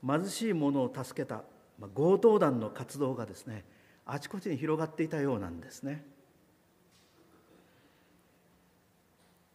[0.06, 1.42] 貧しい者を助けた
[1.78, 3.64] まあ強盗団の活動がですね
[4.04, 6.04] あちこちに広がっていたようなんですね。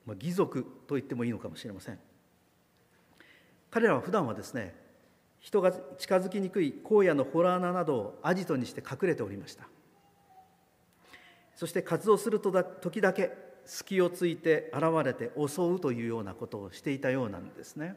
[0.06, 2.00] まあ、義族と言ってもいいのかもしれません。
[3.70, 4.74] 彼らは普段はですね
[5.46, 9.68] 人が近づきにくい荒野の洞穴などをアジトにして隠れておりました。
[11.56, 13.32] そして活動するとだ時だけ
[13.64, 17.96] 隙をついて現れて襲うというようなことをしていたようなんですね。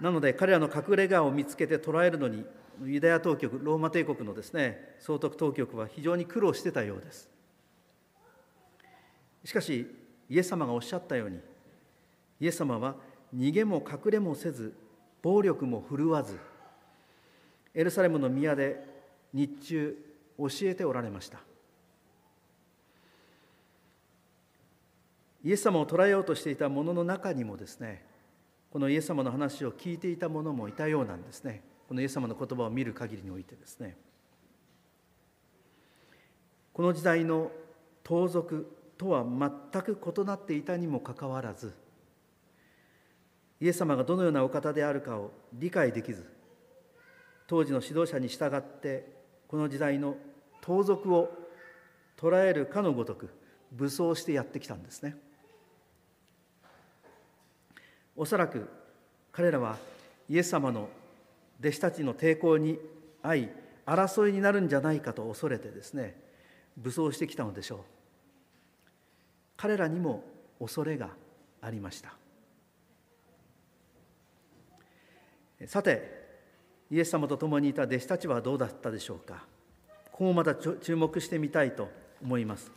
[0.00, 2.46] なので彼らの隠れ家を見つけて捕らえるのに
[2.82, 7.28] ユダヤ当局ローマ帝国のですね総督当局は非常に苦労してたようです。
[9.44, 9.86] しかし
[10.30, 11.38] イエス様がおっしゃったように
[12.40, 14.74] イエス様は逃げも隠れもせず
[15.22, 16.38] 暴力も振るわず
[17.74, 18.84] エルサレムの宮で
[19.32, 19.96] 日中
[20.38, 21.38] 教えておられました。
[25.42, 28.04] イエス様を捕らえようとしていた者の中にもですね
[28.70, 31.62] このイエス様の話を聞いていた者もいたようなんですね。
[31.88, 33.96] このイエス様の言葉を見る限りにおいてですね。
[36.72, 37.50] この時代の
[38.04, 41.74] 盗賊とは全く異なっていたにもかかわらず
[43.60, 46.24] イエス様がどのようなお方であるかを理解できず
[47.46, 49.12] 当時の指導者に従って
[49.48, 50.16] この時代の
[50.60, 51.30] 盗賊を
[52.16, 53.30] 捕らえるかのごとく
[53.72, 55.16] 武装してやってきたんですね。
[58.16, 58.68] おそらく
[59.32, 59.78] 彼らは
[60.28, 60.88] イエス様の
[61.60, 62.78] 弟子たちの抵抗に
[63.22, 63.48] 遭い
[63.86, 66.20] 争いになるんじゃないかと恐れてですね
[66.76, 67.78] 武装してきたのでしょう。
[69.56, 70.24] 彼らにも
[70.58, 71.10] 恐れが
[71.60, 72.19] ありました。
[75.66, 76.20] さて
[76.90, 79.44] イエス様と共にいた弟子たちはどうだったでしょうか？
[80.10, 81.88] ここもまた注目してみたいと
[82.22, 82.70] 思います。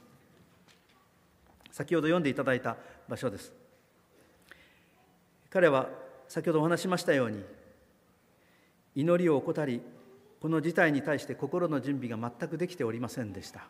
[1.71, 2.77] 先ほど読んでいただいた
[3.07, 3.51] 場所です。
[5.49, 5.89] 彼は
[6.27, 7.43] 先ほどお話しましたように
[8.95, 9.81] 祈りを怠り
[10.39, 13.67] この事態に対して心の準備が全くできておりませんでした。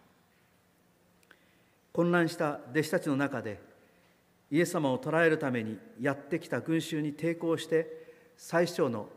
[1.93, 3.61] 混乱した弟子たちの中で
[4.49, 8.02] イエス様を捕らえるためにやってきた群衆に抵抗して
[8.37, 9.07] 最初の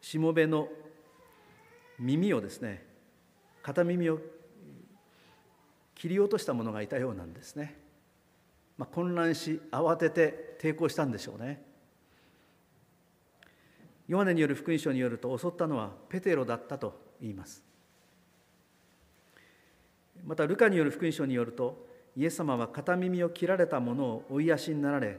[0.00, 0.68] しもべの
[1.98, 2.84] 耳をですね
[3.62, 4.18] 片耳を
[5.94, 7.76] 切り落とした者がいたようなんですね、
[8.78, 11.62] まあ、混乱し慌てて抵抗したんでしょうね。
[14.08, 17.62] ヨハネによる福音書によると襲ったのはペテロだったと言います。
[20.24, 25.18] またルカによる福音書によるとイエス様は片耳を切られた者を追い足になられ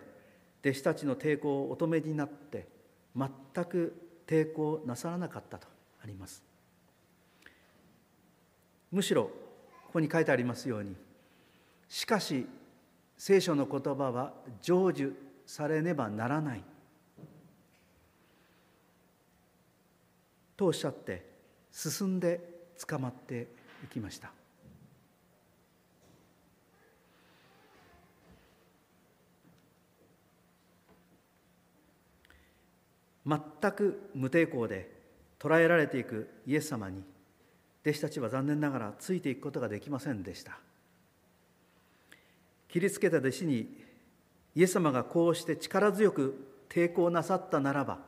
[0.63, 2.67] 弟子たちの抵抗をお止めになって
[3.15, 3.29] 全
[3.65, 3.93] く
[4.27, 5.67] 抵抗なさらなかったと
[6.03, 6.43] あります。
[8.91, 9.25] むしろ
[9.85, 10.95] ここに書いてありますように
[11.89, 12.47] しかし
[13.17, 15.13] 聖書の言葉は成就
[15.45, 16.63] されねばならない。
[20.55, 21.25] とおっしゃって
[21.71, 22.39] 進んで
[22.87, 23.47] 捕まって
[23.83, 24.31] いきました。
[33.25, 33.39] 全
[33.71, 34.89] く無抵抗で
[35.39, 37.03] 捕らえられていくイエス様に
[37.83, 40.59] 弟子たちは残念ながらついていくことができませんでした。
[42.67, 43.83] 切りつけた弟子に
[44.55, 47.99] イエス様がこうして力強く抵抗なさったならば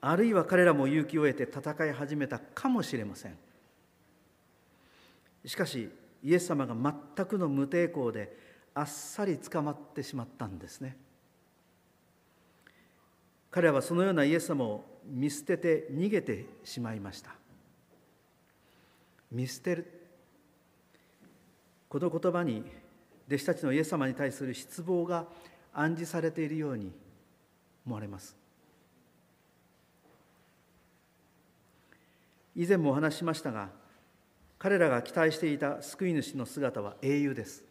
[0.00, 3.36] あるいは彼らも勇気を得て戦い始めたかもしれません。
[5.44, 5.90] しかし
[6.22, 8.36] イエス様が全くの無抵抗で
[8.74, 10.96] あっさり捕まってしまったんですね。
[13.50, 17.34] 彼らはそのようなイエス様を見捨てて逃げてしまいました。
[19.32, 20.00] 見捨てる。
[21.88, 22.64] この言葉に
[23.26, 25.26] 弟子たちのイエス様に対する失望が
[25.72, 26.92] 暗示されているように
[27.84, 28.36] 思われます。
[32.54, 33.70] 以前もお話ししましたが
[34.58, 37.64] 彼らが期待していた救い主の姿は英雄です。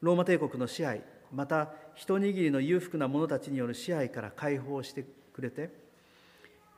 [0.00, 1.02] ローマ帝国の支配
[1.32, 5.70] また一握りの裕福な者たちによる支配から解放してくれて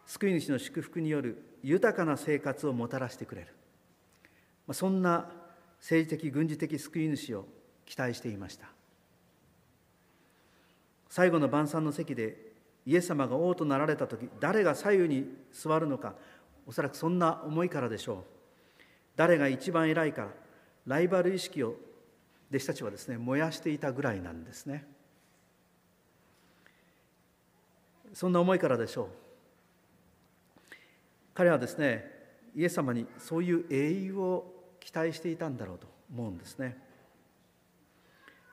[0.07, 3.49] 救い主の祝福による豊かな生活をもたらしてくれる。
[4.73, 5.31] そんな
[5.79, 7.47] 政治的軍事的救い主を
[7.87, 8.69] 期待していました。
[11.09, 12.37] 最後の晩餐の席で
[12.87, 16.15] イエス様が王となられた時誰が左右に座るのか
[16.67, 18.83] おそらくそんな思いからでしょう。
[19.17, 20.29] 誰が一番偉いか
[20.87, 21.77] ライバル意識を
[22.51, 24.87] 弟子たちはですね燃やしていたぐらいなんですね。
[28.15, 29.09] そんな思いからでしょう。
[31.35, 32.11] 彼はですね
[32.55, 36.79] イエス様にそういう英雄を期待していたんだろうと思うんですね。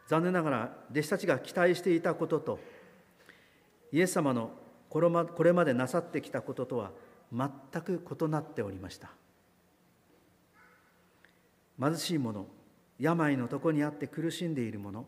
[0.07, 2.59] 残念ながら弟子たちが期待していたことと
[3.91, 4.51] イエス様の
[4.89, 6.91] これまでなさってきたこととは
[7.32, 7.49] 全
[7.82, 9.12] く異なっておりました。
[11.80, 12.45] 貧しい者
[12.99, 15.05] 病の床にあって苦しんでいる者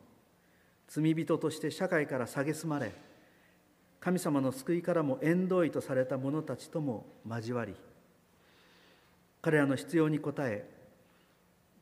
[0.87, 2.93] 罪人として社会から蔑まれ
[4.03, 7.73] 神様の救いからも縁遠いとされた者たちとも交わり
[9.41, 10.69] 彼らの必要に応え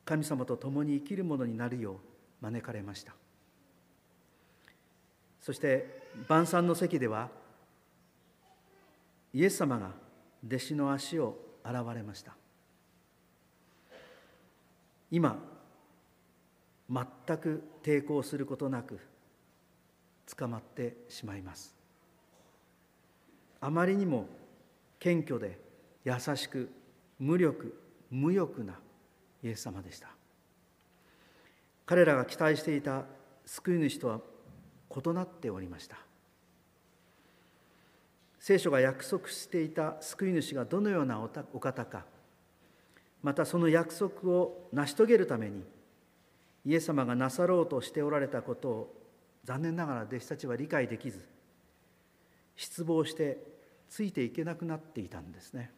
[0.06, 1.96] 神様と共に生きる者になるよう
[2.42, 3.14] 招かれました。
[5.42, 7.30] そして晩餐の席では
[9.34, 9.90] イエス様が
[10.46, 12.36] 弟子の足を洗われました。
[15.10, 15.40] 今
[16.88, 19.00] 全く抵抗することなく
[20.38, 21.81] 捕まってしまいます。
[23.62, 24.28] あまりにも
[25.00, 25.58] 謙虚で
[26.04, 26.70] 優しく
[27.20, 28.74] 無力無欲な
[29.44, 30.10] イエス様でした。
[31.86, 33.06] 彼らが期待していた
[33.46, 34.20] 救い主とは
[34.90, 35.98] 異なっておりました。
[38.40, 41.22] 聖書が約束していた救い主がどのような
[41.54, 42.06] お方か。
[43.22, 45.64] またその約束を成し遂げるために
[46.66, 48.96] イエス様がなさろうとしておられたことを
[49.44, 51.24] 残念ながら弟子たちは理解できず
[52.56, 53.51] 失望して
[53.92, 55.70] ついていけなくなっていたんですね。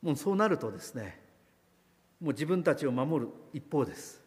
[0.00, 1.20] もうそうなるとですね
[2.20, 4.22] もう自分たちを守る一方です。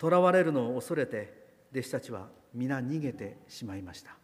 [0.00, 1.34] 囚われるのを恐れて
[1.72, 4.16] 弟子たちは皆逃げてしまいました。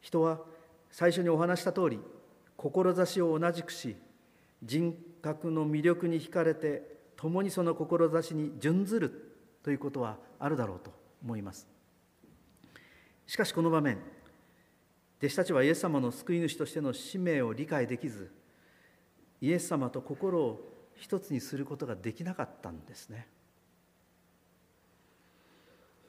[0.00, 0.40] 人は
[0.90, 2.00] 最初にお話した通り
[2.56, 3.96] 志を同じくし
[4.64, 6.82] 人格の魅力に惹かれて
[7.16, 10.90] 共にその志に準ずるということはあるだろうと
[11.22, 11.77] 思います。
[13.28, 13.98] しかしこの場面
[15.18, 18.32] 弟子たちはイエス様の救い主としての使命を理解できず
[19.42, 20.60] イエス様と心を
[20.96, 23.28] 一つにすることができなかったんですね。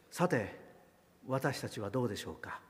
[0.09, 0.57] さて
[1.27, 2.61] 私たちはどうでしょうか。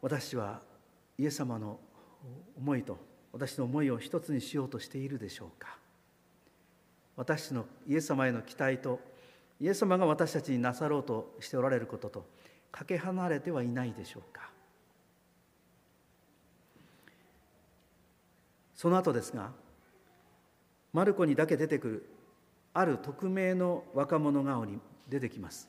[0.00, 0.62] 私は
[1.18, 1.78] イエス様の
[2.56, 2.96] 思いと
[3.32, 5.76] 私の思いを一つにしようとしているでしょうか。
[7.16, 9.09] 私のイエス様への期待と
[9.60, 12.26] イエス様が私たちになさろうとしておられることと
[12.72, 14.50] かけ離れてはいないでしょうか。
[18.74, 19.52] その後ですが
[20.94, 22.10] マルコにだけ出てくる
[22.72, 25.68] ある匿名の若者顔に出てきます。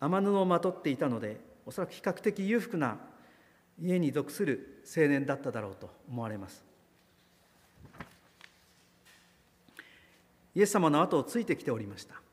[0.00, 2.98] 天布をまとっていたのでおそらく比較的裕福な
[3.80, 6.64] 家に属する青年だっただろうと思われます。
[10.56, 12.23] イエス様の後をついてきておりました。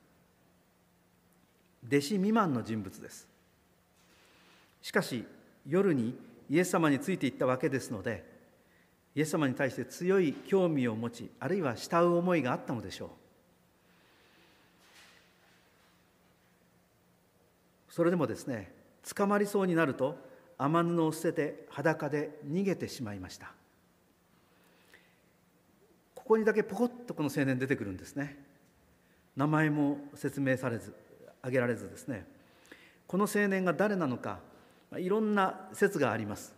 [1.88, 3.28] 弟子未満の人物です。
[4.82, 5.26] しかし
[5.68, 6.16] 夜に
[6.50, 8.26] イエス様についていったわけですので
[9.16, 13.10] イエス様に対して強い興味を持ちあるいは慕う思いがあったのでしょう。
[17.90, 18.72] それでもですね
[19.16, 20.18] 捕まりそうになると
[20.58, 23.52] 雨布を捨てて裸で逃げてしまいました。
[26.16, 28.38] ここにだけポコッとこの青年出てくるんですね。
[29.36, 30.96] 名前も説明されず
[31.42, 32.26] 挙げられずですね
[33.08, 34.40] この青年が誰なのか
[34.98, 36.54] いろんな説があります。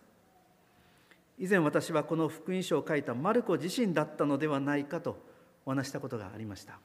[1.40, 5.18] 以前私はこの福音書を書いたマルコ自身だったのではないかと
[5.66, 6.80] お話したことがありました。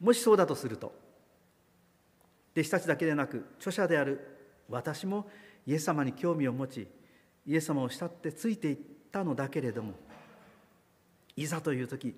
[0.00, 0.92] もしそうだとすると
[2.52, 4.20] 弟子たちだけでなく著者である
[4.68, 5.28] 私も
[5.66, 6.88] イエス様に興味を持ち
[7.46, 8.78] イエス様を慕ってついていっ
[9.10, 9.94] たのだけれども
[11.36, 12.14] いざという時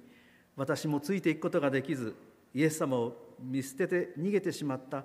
[0.57, 2.14] 私もついていくことができず
[2.55, 5.05] イエス様を見捨てて逃げてしまった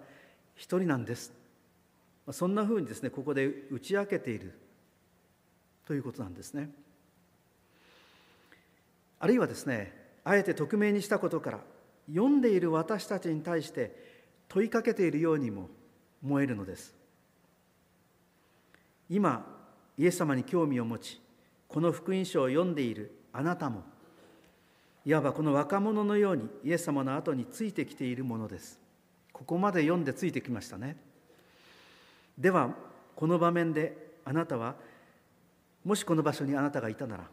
[0.56, 1.34] 一人なんです。
[2.32, 4.58] そんなふうにですねここで打ち明けている
[5.86, 6.70] ということなんですね。
[9.20, 11.60] あるいはですねあえて匿名にしたことから
[12.08, 13.96] 読んでいる私たちに対して
[14.48, 15.70] 問いかけているようにも
[16.24, 16.96] 思えるのです。
[19.10, 19.46] 今
[19.98, 21.22] イエス様に興味を持ち
[21.68, 23.84] この福音書を読んでいるあなたも
[25.06, 28.80] いわばこの若者のようにイエス様の後についてきているものです。
[29.34, 30.96] ここまで読んでついてきましたね。
[32.38, 32.70] では
[33.16, 34.76] この場面であなたは
[35.84, 37.24] もしこの場所にあなたがいたなら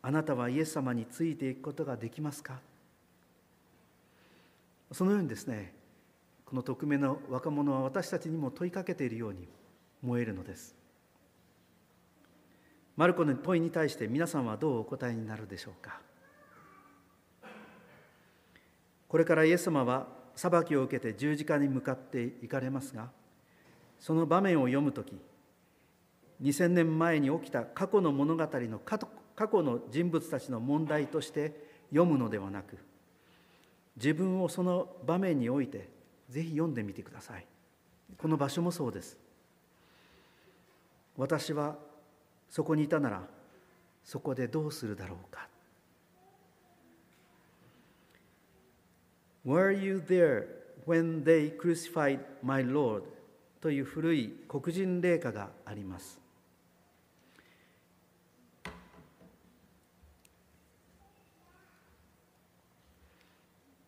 [0.00, 2.58] あなたはイエス様についていくことができますか？
[4.92, 5.74] そのようにですね
[6.46, 9.46] この匿名の若者は私たちにも問いかけているように
[10.02, 10.74] 思えるのです。
[12.96, 16.00] マルコの問いに対して皆さんはどうお答えになるでしょうか？
[19.14, 23.10] これからイエス様は裁きを受けて十字架に向かっていかれますが
[24.00, 25.16] その場面を読む時
[26.42, 28.98] 2000年前に起きた過去の物語の過
[29.46, 31.52] 去の人物たちの問題として
[31.90, 32.76] 読むのではなく
[33.94, 35.88] 自分をその場面において
[36.28, 37.46] ぜひ読んでみてください。
[38.18, 39.16] この場所もそうです。
[41.16, 41.76] 私は
[42.50, 43.22] そこにいたなら
[44.02, 45.46] そこでどうするだろうか。
[49.44, 50.46] Were you there
[50.86, 53.02] when they crucified my Lord?
[53.60, 56.18] という古い黒人霊歌があります。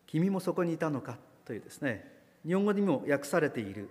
[0.06, 1.18] 君もそこにいたのか？
[1.44, 2.10] というですね。
[2.46, 3.88] 日本語にも訳されている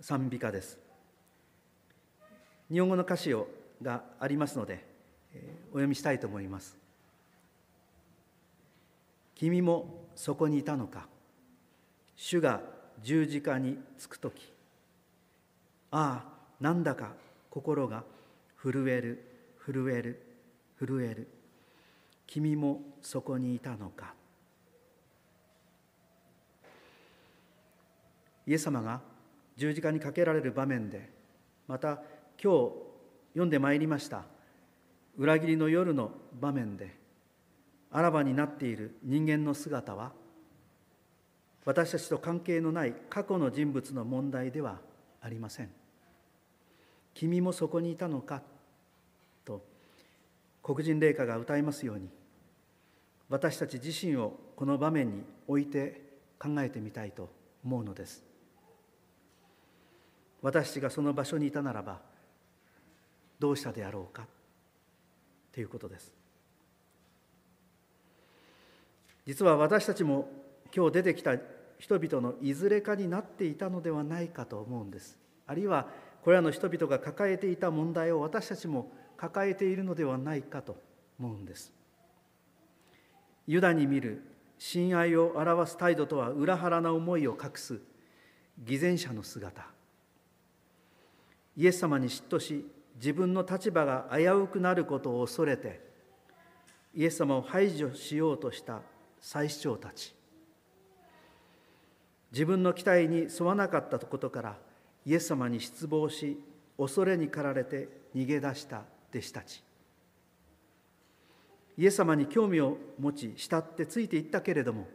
[0.00, 0.78] 賛美歌です。
[2.70, 3.48] 日本語の歌詞を
[3.82, 4.84] がありますので
[5.70, 6.83] お読みしたいと思います。
[9.44, 11.06] 君もそこにいたのか。
[12.16, 12.62] 主が
[13.02, 14.50] 十字架につく時
[15.90, 17.12] ああなんだか
[17.50, 18.04] 心が
[18.56, 20.22] 震える震える
[20.78, 21.28] 震える。
[22.26, 24.14] 君もそこにいたのか。
[28.46, 29.02] イエス様が
[29.58, 31.10] 十字架にかけられる場面で
[31.68, 32.00] また
[32.42, 32.72] 今日
[33.34, 34.24] 読んでまいりました
[35.18, 37.03] 裏切りの夜の場面で
[37.96, 40.10] あらばになっている人間の姿は
[41.64, 44.80] 私たちと関係のない過去の人物の問題では
[45.22, 45.70] ありません。
[47.14, 48.42] 君もそこにいたのか
[49.44, 49.64] と
[50.60, 52.08] 黒人霊歌が歌いますように
[53.28, 56.02] 私たち自身をこの場面に置いて
[56.40, 57.30] 考えてみたいと
[57.64, 58.24] 思うのです。
[60.42, 62.00] 私たちがその場所にいたならば
[63.38, 64.26] どうしたであろうか
[65.52, 66.13] ということです。
[69.26, 70.28] 実は私たちも
[70.74, 71.36] 今日出てきた
[71.78, 75.18] 人々のいずれかになっていたのではないかと思うんです。
[75.46, 75.88] あるいは
[76.22, 80.76] これらの人々が抱えていた問題を私たちも抱えているのではないかと
[81.18, 81.72] 思うんです。
[83.46, 84.22] ユダに見る
[84.58, 87.80] 親愛を表す態度とは裏腹な思いを隠す
[88.58, 89.66] 偽善者の姿。
[91.56, 92.66] イエス様に嫉妬し
[92.96, 95.80] 自分の立場が危うくなることを恐れて
[96.94, 98.80] イエス様を排除しようとした
[99.24, 100.14] 祭司長たち。
[102.30, 104.58] 自分の期待に沿わなかったことから
[105.06, 106.38] イエス様に失望し
[106.76, 109.64] 恐れに駆られて逃げ出した弟子たち。
[111.78, 114.86] イエス様に興味を持ち慕ってついていったけれども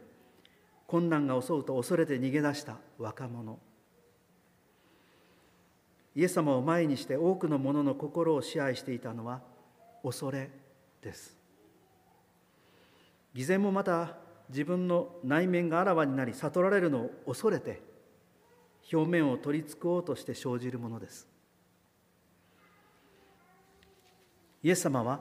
[0.86, 3.58] 困難が襲うと恐れて逃げ出した若者。
[6.14, 9.40] イエス様を前にして多くの者の心を支配していたのは
[10.04, 10.50] 恐れ
[11.02, 11.39] です。
[13.34, 14.16] 偽善もまた
[14.48, 17.80] 自分の内面があらわになり悟られるのを恐れて
[18.92, 21.28] 表面を取り繕おうとして生じるものです。
[24.62, 25.20] イエス様は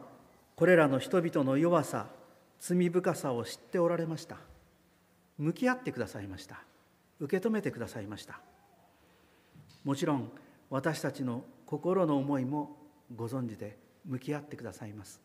[0.56, 2.08] これらの人々の弱さ
[2.60, 4.38] 罪深さを知っておられました。
[5.38, 6.62] 向き合ってくださいました。
[7.20, 8.42] 受け止めてくださいました。
[9.86, 10.32] もちろん
[10.70, 12.76] 私たちの心の思いも
[13.16, 15.22] ご存知で向き合ってくださいます。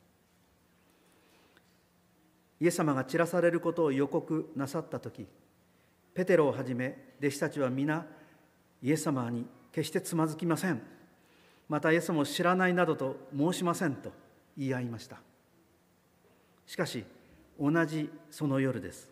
[2.65, 5.27] イエス様が散らされることを予告なさった時
[6.15, 8.07] ペテロをはじめ弟子たちは皆
[8.83, 10.81] イエス様に決してつまずきません。
[11.69, 14.12] またイエス様を知らないなどと申しませんと
[14.57, 15.19] 言い合いました。
[16.67, 17.05] しかし
[17.61, 19.11] 同じその夜です。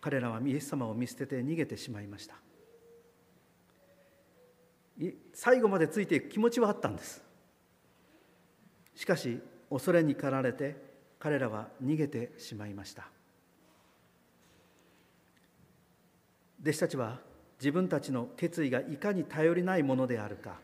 [0.00, 2.36] 彼らはイエス様を見捨てて逃げてしまいました。
[5.34, 7.24] 最後までついていく気持ちはあったんです。
[8.94, 10.91] しかし恐れに駆られて
[11.22, 13.06] 彼らは逃げてしまいました。
[16.60, 17.20] 弟子たちは
[17.60, 20.56] 自分たちの決意がいかに頼りないものであるか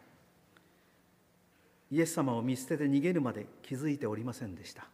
[1.93, 4.89] イエス様を見捨てて逃げるまで気づいておりませんでした。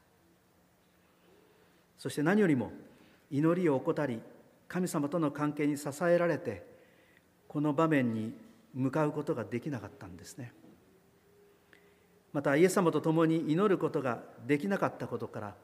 [1.97, 2.71] そして何よりも
[3.31, 4.21] 祈りを怠り
[4.69, 6.63] 神様との関係に支えられて
[7.49, 8.35] この場面に
[8.75, 10.53] 向かうことができなかったんですね。
[12.35, 15.55] またイエス様と共に祈ることができなかったことから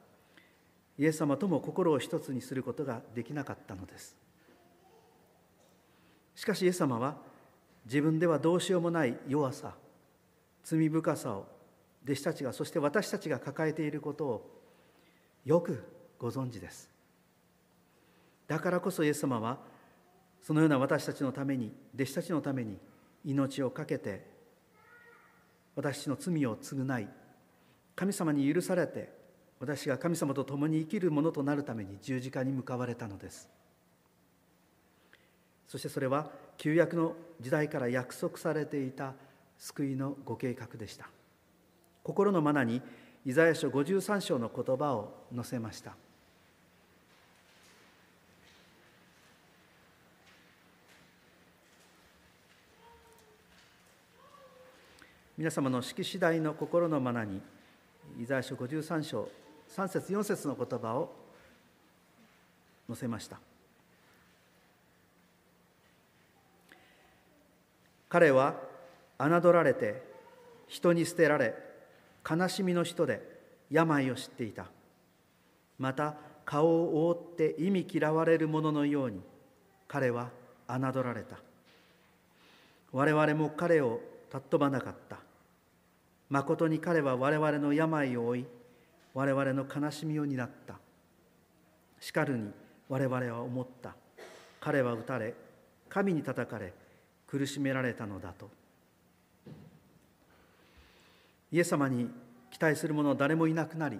[0.97, 4.15] イエス様とも心を一つにすることができなかったのです。
[6.33, 7.17] しかしイエス様は
[7.85, 9.73] 自分ではどうしようもない弱さ
[10.63, 11.45] 罪深さを
[12.05, 14.61] 弟子たちがそして私たちが抱えていることを
[15.43, 15.83] よく
[16.17, 16.89] ご存知です。
[18.47, 19.57] だからこそイエス様は
[20.41, 22.77] そのような私たちのために弟子たちのために
[23.25, 24.30] 命を懸けて
[25.75, 27.07] 私の罪を償い
[27.95, 29.09] 神様に許されて
[29.59, 33.47] 私が神様と共に生きるものとなるために十字架に向かわれたのです。
[35.67, 39.13] そしてそれは旧約の時代から約束されていた
[39.59, 41.09] 救いのご計画でした。
[42.03, 42.81] 心のマナに
[43.23, 45.95] イザヤ書53章の言葉を載せました。
[55.37, 57.41] 皆様の式次第の心のまなに
[58.19, 59.29] イザヤ書53章
[59.69, 61.09] 3節4節の言葉を
[62.87, 63.39] 載せました。
[68.09, 68.55] 彼は
[69.17, 70.03] 侮られて
[70.67, 71.55] 人に捨てられ
[72.29, 73.21] 悲しみの人で
[73.69, 74.65] 病を知っていた。
[75.79, 79.21] また顔を覆って意味嫌われる者のように
[79.87, 80.29] 彼は
[80.67, 81.37] 侮られた。
[82.91, 84.01] 我々も彼を
[84.31, 85.17] 尊ばなかった。
[86.29, 88.45] まことに彼は我々の病を負い
[89.13, 90.75] 我々の悲しみを担った。
[91.99, 92.51] しかるに
[92.87, 93.95] 我々は思った。
[94.59, 95.33] 彼は打たれ
[95.89, 96.73] 神に叩かれ
[97.27, 98.49] 苦しめられたのだと。
[101.51, 102.09] イエス様に
[102.49, 103.99] 期待する者は誰もいなくなり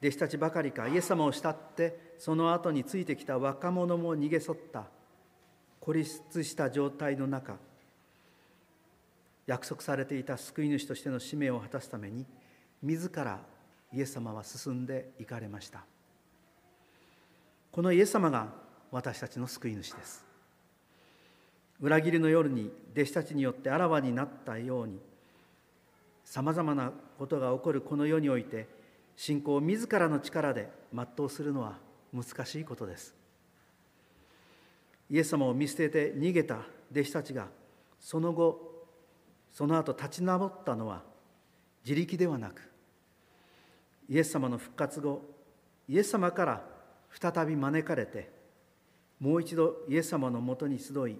[0.00, 4.86] 弟子たちばかりかイエス様を慕ってその後についてきた若者も逃げそった。
[5.80, 7.56] 孤立した状態の中
[9.48, 12.26] 約束されていた救い主としての使命を果たすために
[12.82, 13.40] 自ら
[13.94, 15.84] イエス様は進んで行かれました。
[17.72, 18.48] このイエス様が
[18.90, 20.22] 私たちの救い主です。
[21.80, 24.98] 裏切りの夜に弟子たちによってあらわになったように
[26.24, 28.68] さまざまなことが起こるこの世において
[29.16, 31.78] 信仰を自らの力で全うするのは
[32.12, 33.14] 難しいことです。
[35.08, 37.46] イエス様を見捨てて逃げた弟子たちが
[37.98, 38.67] その後
[39.52, 41.02] その後立ち直ったのは
[41.84, 42.70] 自力ではなく
[44.08, 45.22] イエス様の復活後
[45.88, 46.64] イエス様から
[47.10, 48.30] 再び招かれて
[49.20, 51.16] もう一度イエス様のもとに集い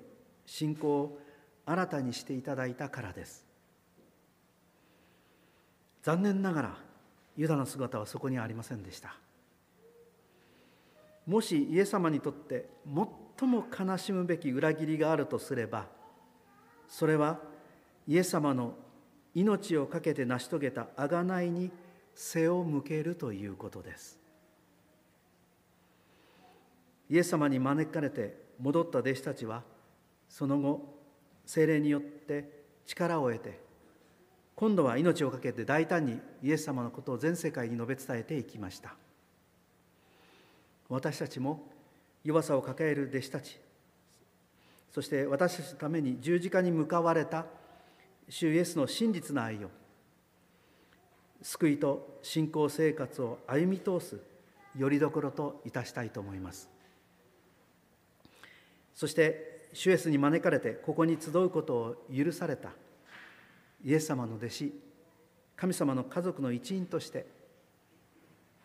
[0.46, 1.18] 信仰を
[1.66, 3.44] 新たにしていただいたからです。
[6.02, 6.76] 残念ながら
[7.36, 9.16] ユダの姿はそこにありませんでした。
[11.26, 12.70] もしイエス様にとって
[13.38, 15.86] 最も悲しむべき裏切りがあるとすれば
[16.88, 17.38] それは
[18.08, 18.74] イエス様の
[19.34, 21.70] 命を懸けて成し遂げた贖いに
[22.14, 24.18] 背を向けるということです。
[27.10, 29.62] イエス様に招かれて戻った弟子たちは
[30.28, 30.98] その後
[31.44, 32.50] 精霊によって
[32.86, 33.60] 力を得て
[34.56, 38.94] 今度は命を懸けて大胆にイエス様のことを全世界に述べ伝えていきました。
[40.88, 41.68] 私たちも
[42.24, 43.60] 弱さを抱える弟子たち
[44.90, 47.44] そして私たちのために十字架に向かわれた
[48.28, 49.70] 主イエスの真実な愛を
[51.42, 54.20] 救いと信仰生活を歩み通す
[54.76, 56.68] よりどころといたしたいと思います。
[58.94, 62.70] そして主イエスに招かれてここに集うことを許された
[63.84, 64.72] イエス様の弟子
[65.56, 67.26] 神様の家族の一員として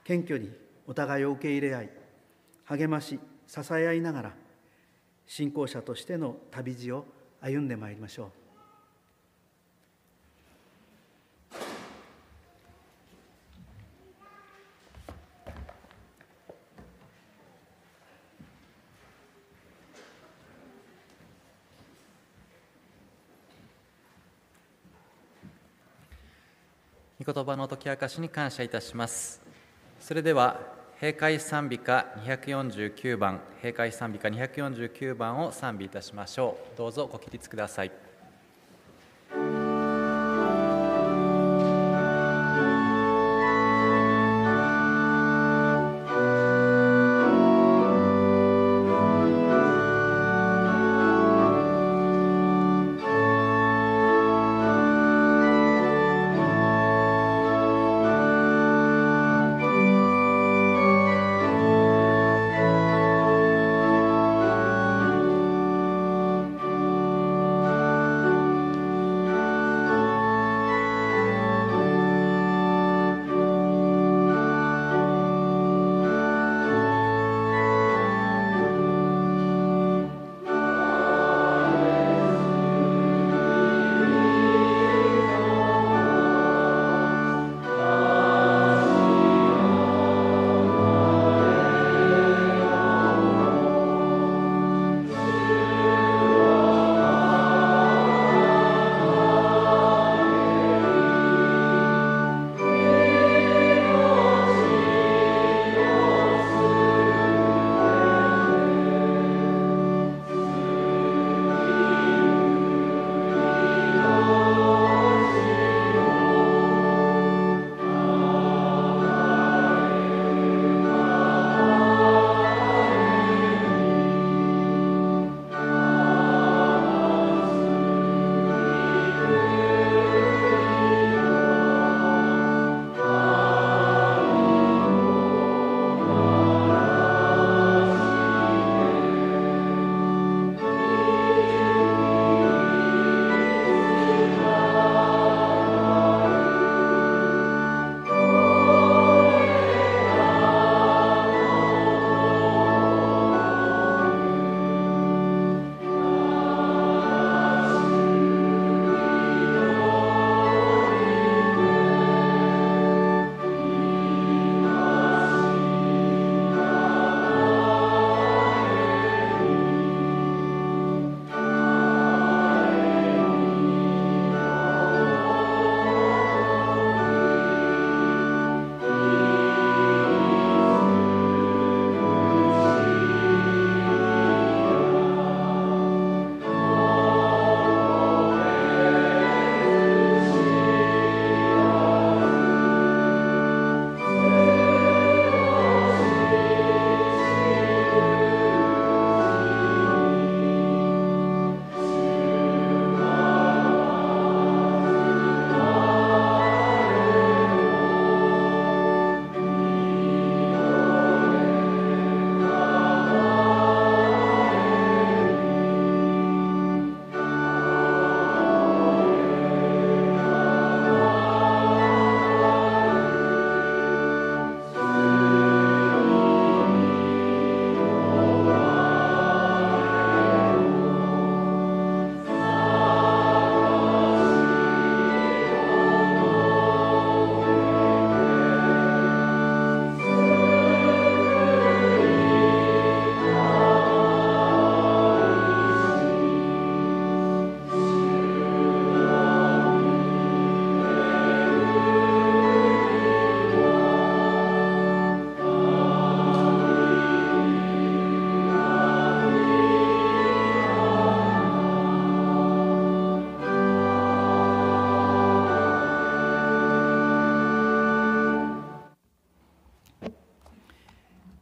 [0.04, 0.52] 謙虚に
[0.88, 1.90] お互いを受け入れ合い
[2.66, 4.34] 励まし支え合いながら
[5.28, 7.06] 信仰者としての旅路を
[7.42, 8.43] 歩んでまいりましょう。
[27.26, 29.42] 御言葉の解き明かしに感謝いたします。
[29.98, 30.60] それでは
[31.00, 36.78] 閉会賛美歌249番閉会賛美歌249番を賛美いたしましょう。
[36.78, 38.13] どうぞご起立ください。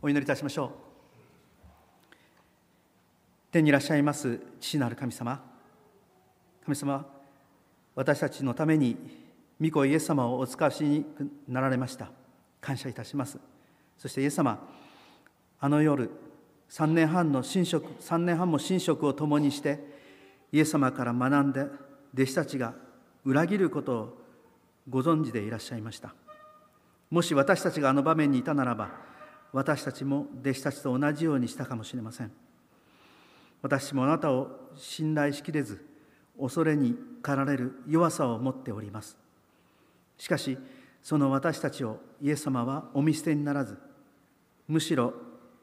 [0.04, 0.70] お祈りいたしましょう。
[3.52, 5.39] 天にいらっしゃいます父なる神様。
[6.66, 7.06] 神様
[7.93, 8.97] 私たちのために
[9.62, 11.06] 御子イエス様をお使わしに
[11.47, 12.10] なられました。
[12.62, 13.38] 感謝いたします。
[13.99, 14.68] そしてイエス様
[15.60, 16.10] あの夜
[16.72, 19.80] 3年半の神職3年半も神職を共にして
[20.52, 21.68] イエス様から学んで
[22.16, 22.74] 弟子たちが
[23.24, 24.18] 裏切ることを
[24.89, 26.16] ご存知でいらっしゃいました。
[27.12, 29.11] もし私たちがあの場面にいたならば
[29.54, 32.32] 私たちも弟子たちと同じようにしたかもしれません。
[33.62, 35.86] 私もあなたを信頼しきれず
[36.39, 39.18] 恐れに駆られる弱さを持っております。
[40.18, 40.58] しかし
[41.04, 43.78] その私たちをイエス様はお見捨てにならず
[44.68, 45.14] むしろ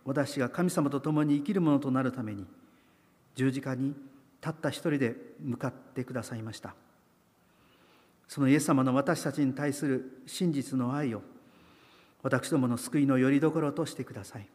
[0.05, 2.47] 私が神様と共に生きるものとなるために
[3.35, 3.95] 十字架に
[4.41, 6.75] たった一人で向かってくださいました。
[8.27, 11.23] そのイエス様の私たちに対する真実の愛を
[12.23, 14.49] 私どもの救いのよりどころとしてください。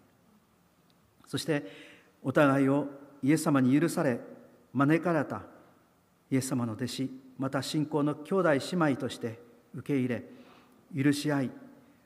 [1.28, 1.66] そして
[2.22, 2.88] お互いを
[3.22, 4.20] イエス様に許され
[4.74, 5.44] 招かれた
[6.30, 9.40] イエス様の弟子また信仰の兄弟姉妹として
[9.74, 10.24] 受け入れ
[10.96, 11.52] 許し合い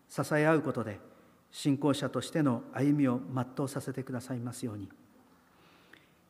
[0.09, 0.99] 支え合うことで
[1.51, 4.89] 信仰者としての歩みを全うさせてくださいますように。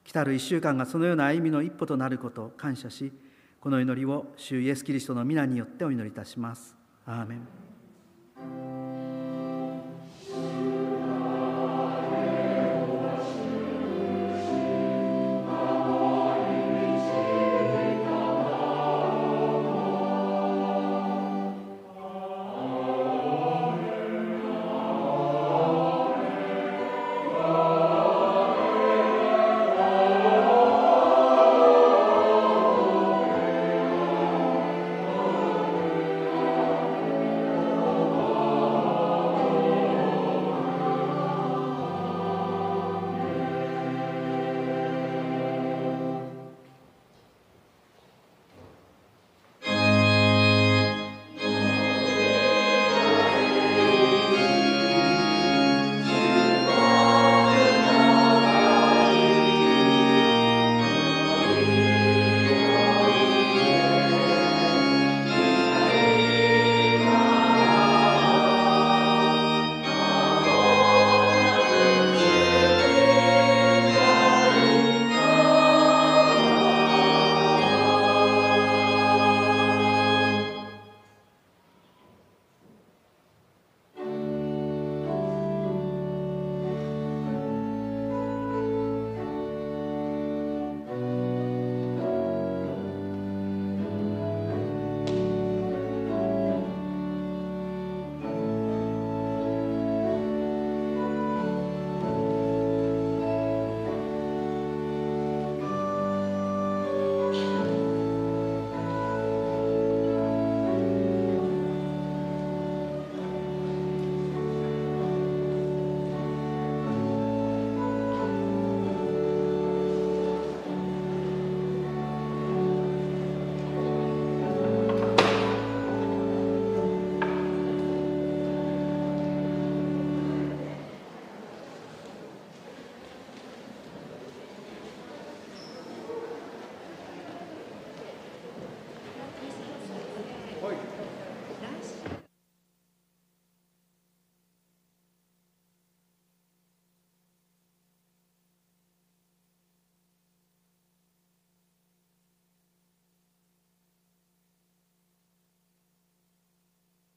[0.03, 3.11] 来たる1週間がそのような歩みの一歩となることを感謝し
[3.59, 6.75] この祈りを主イエス・キリストの皆によってお祈りいたします。
[7.05, 8.76] アーメン。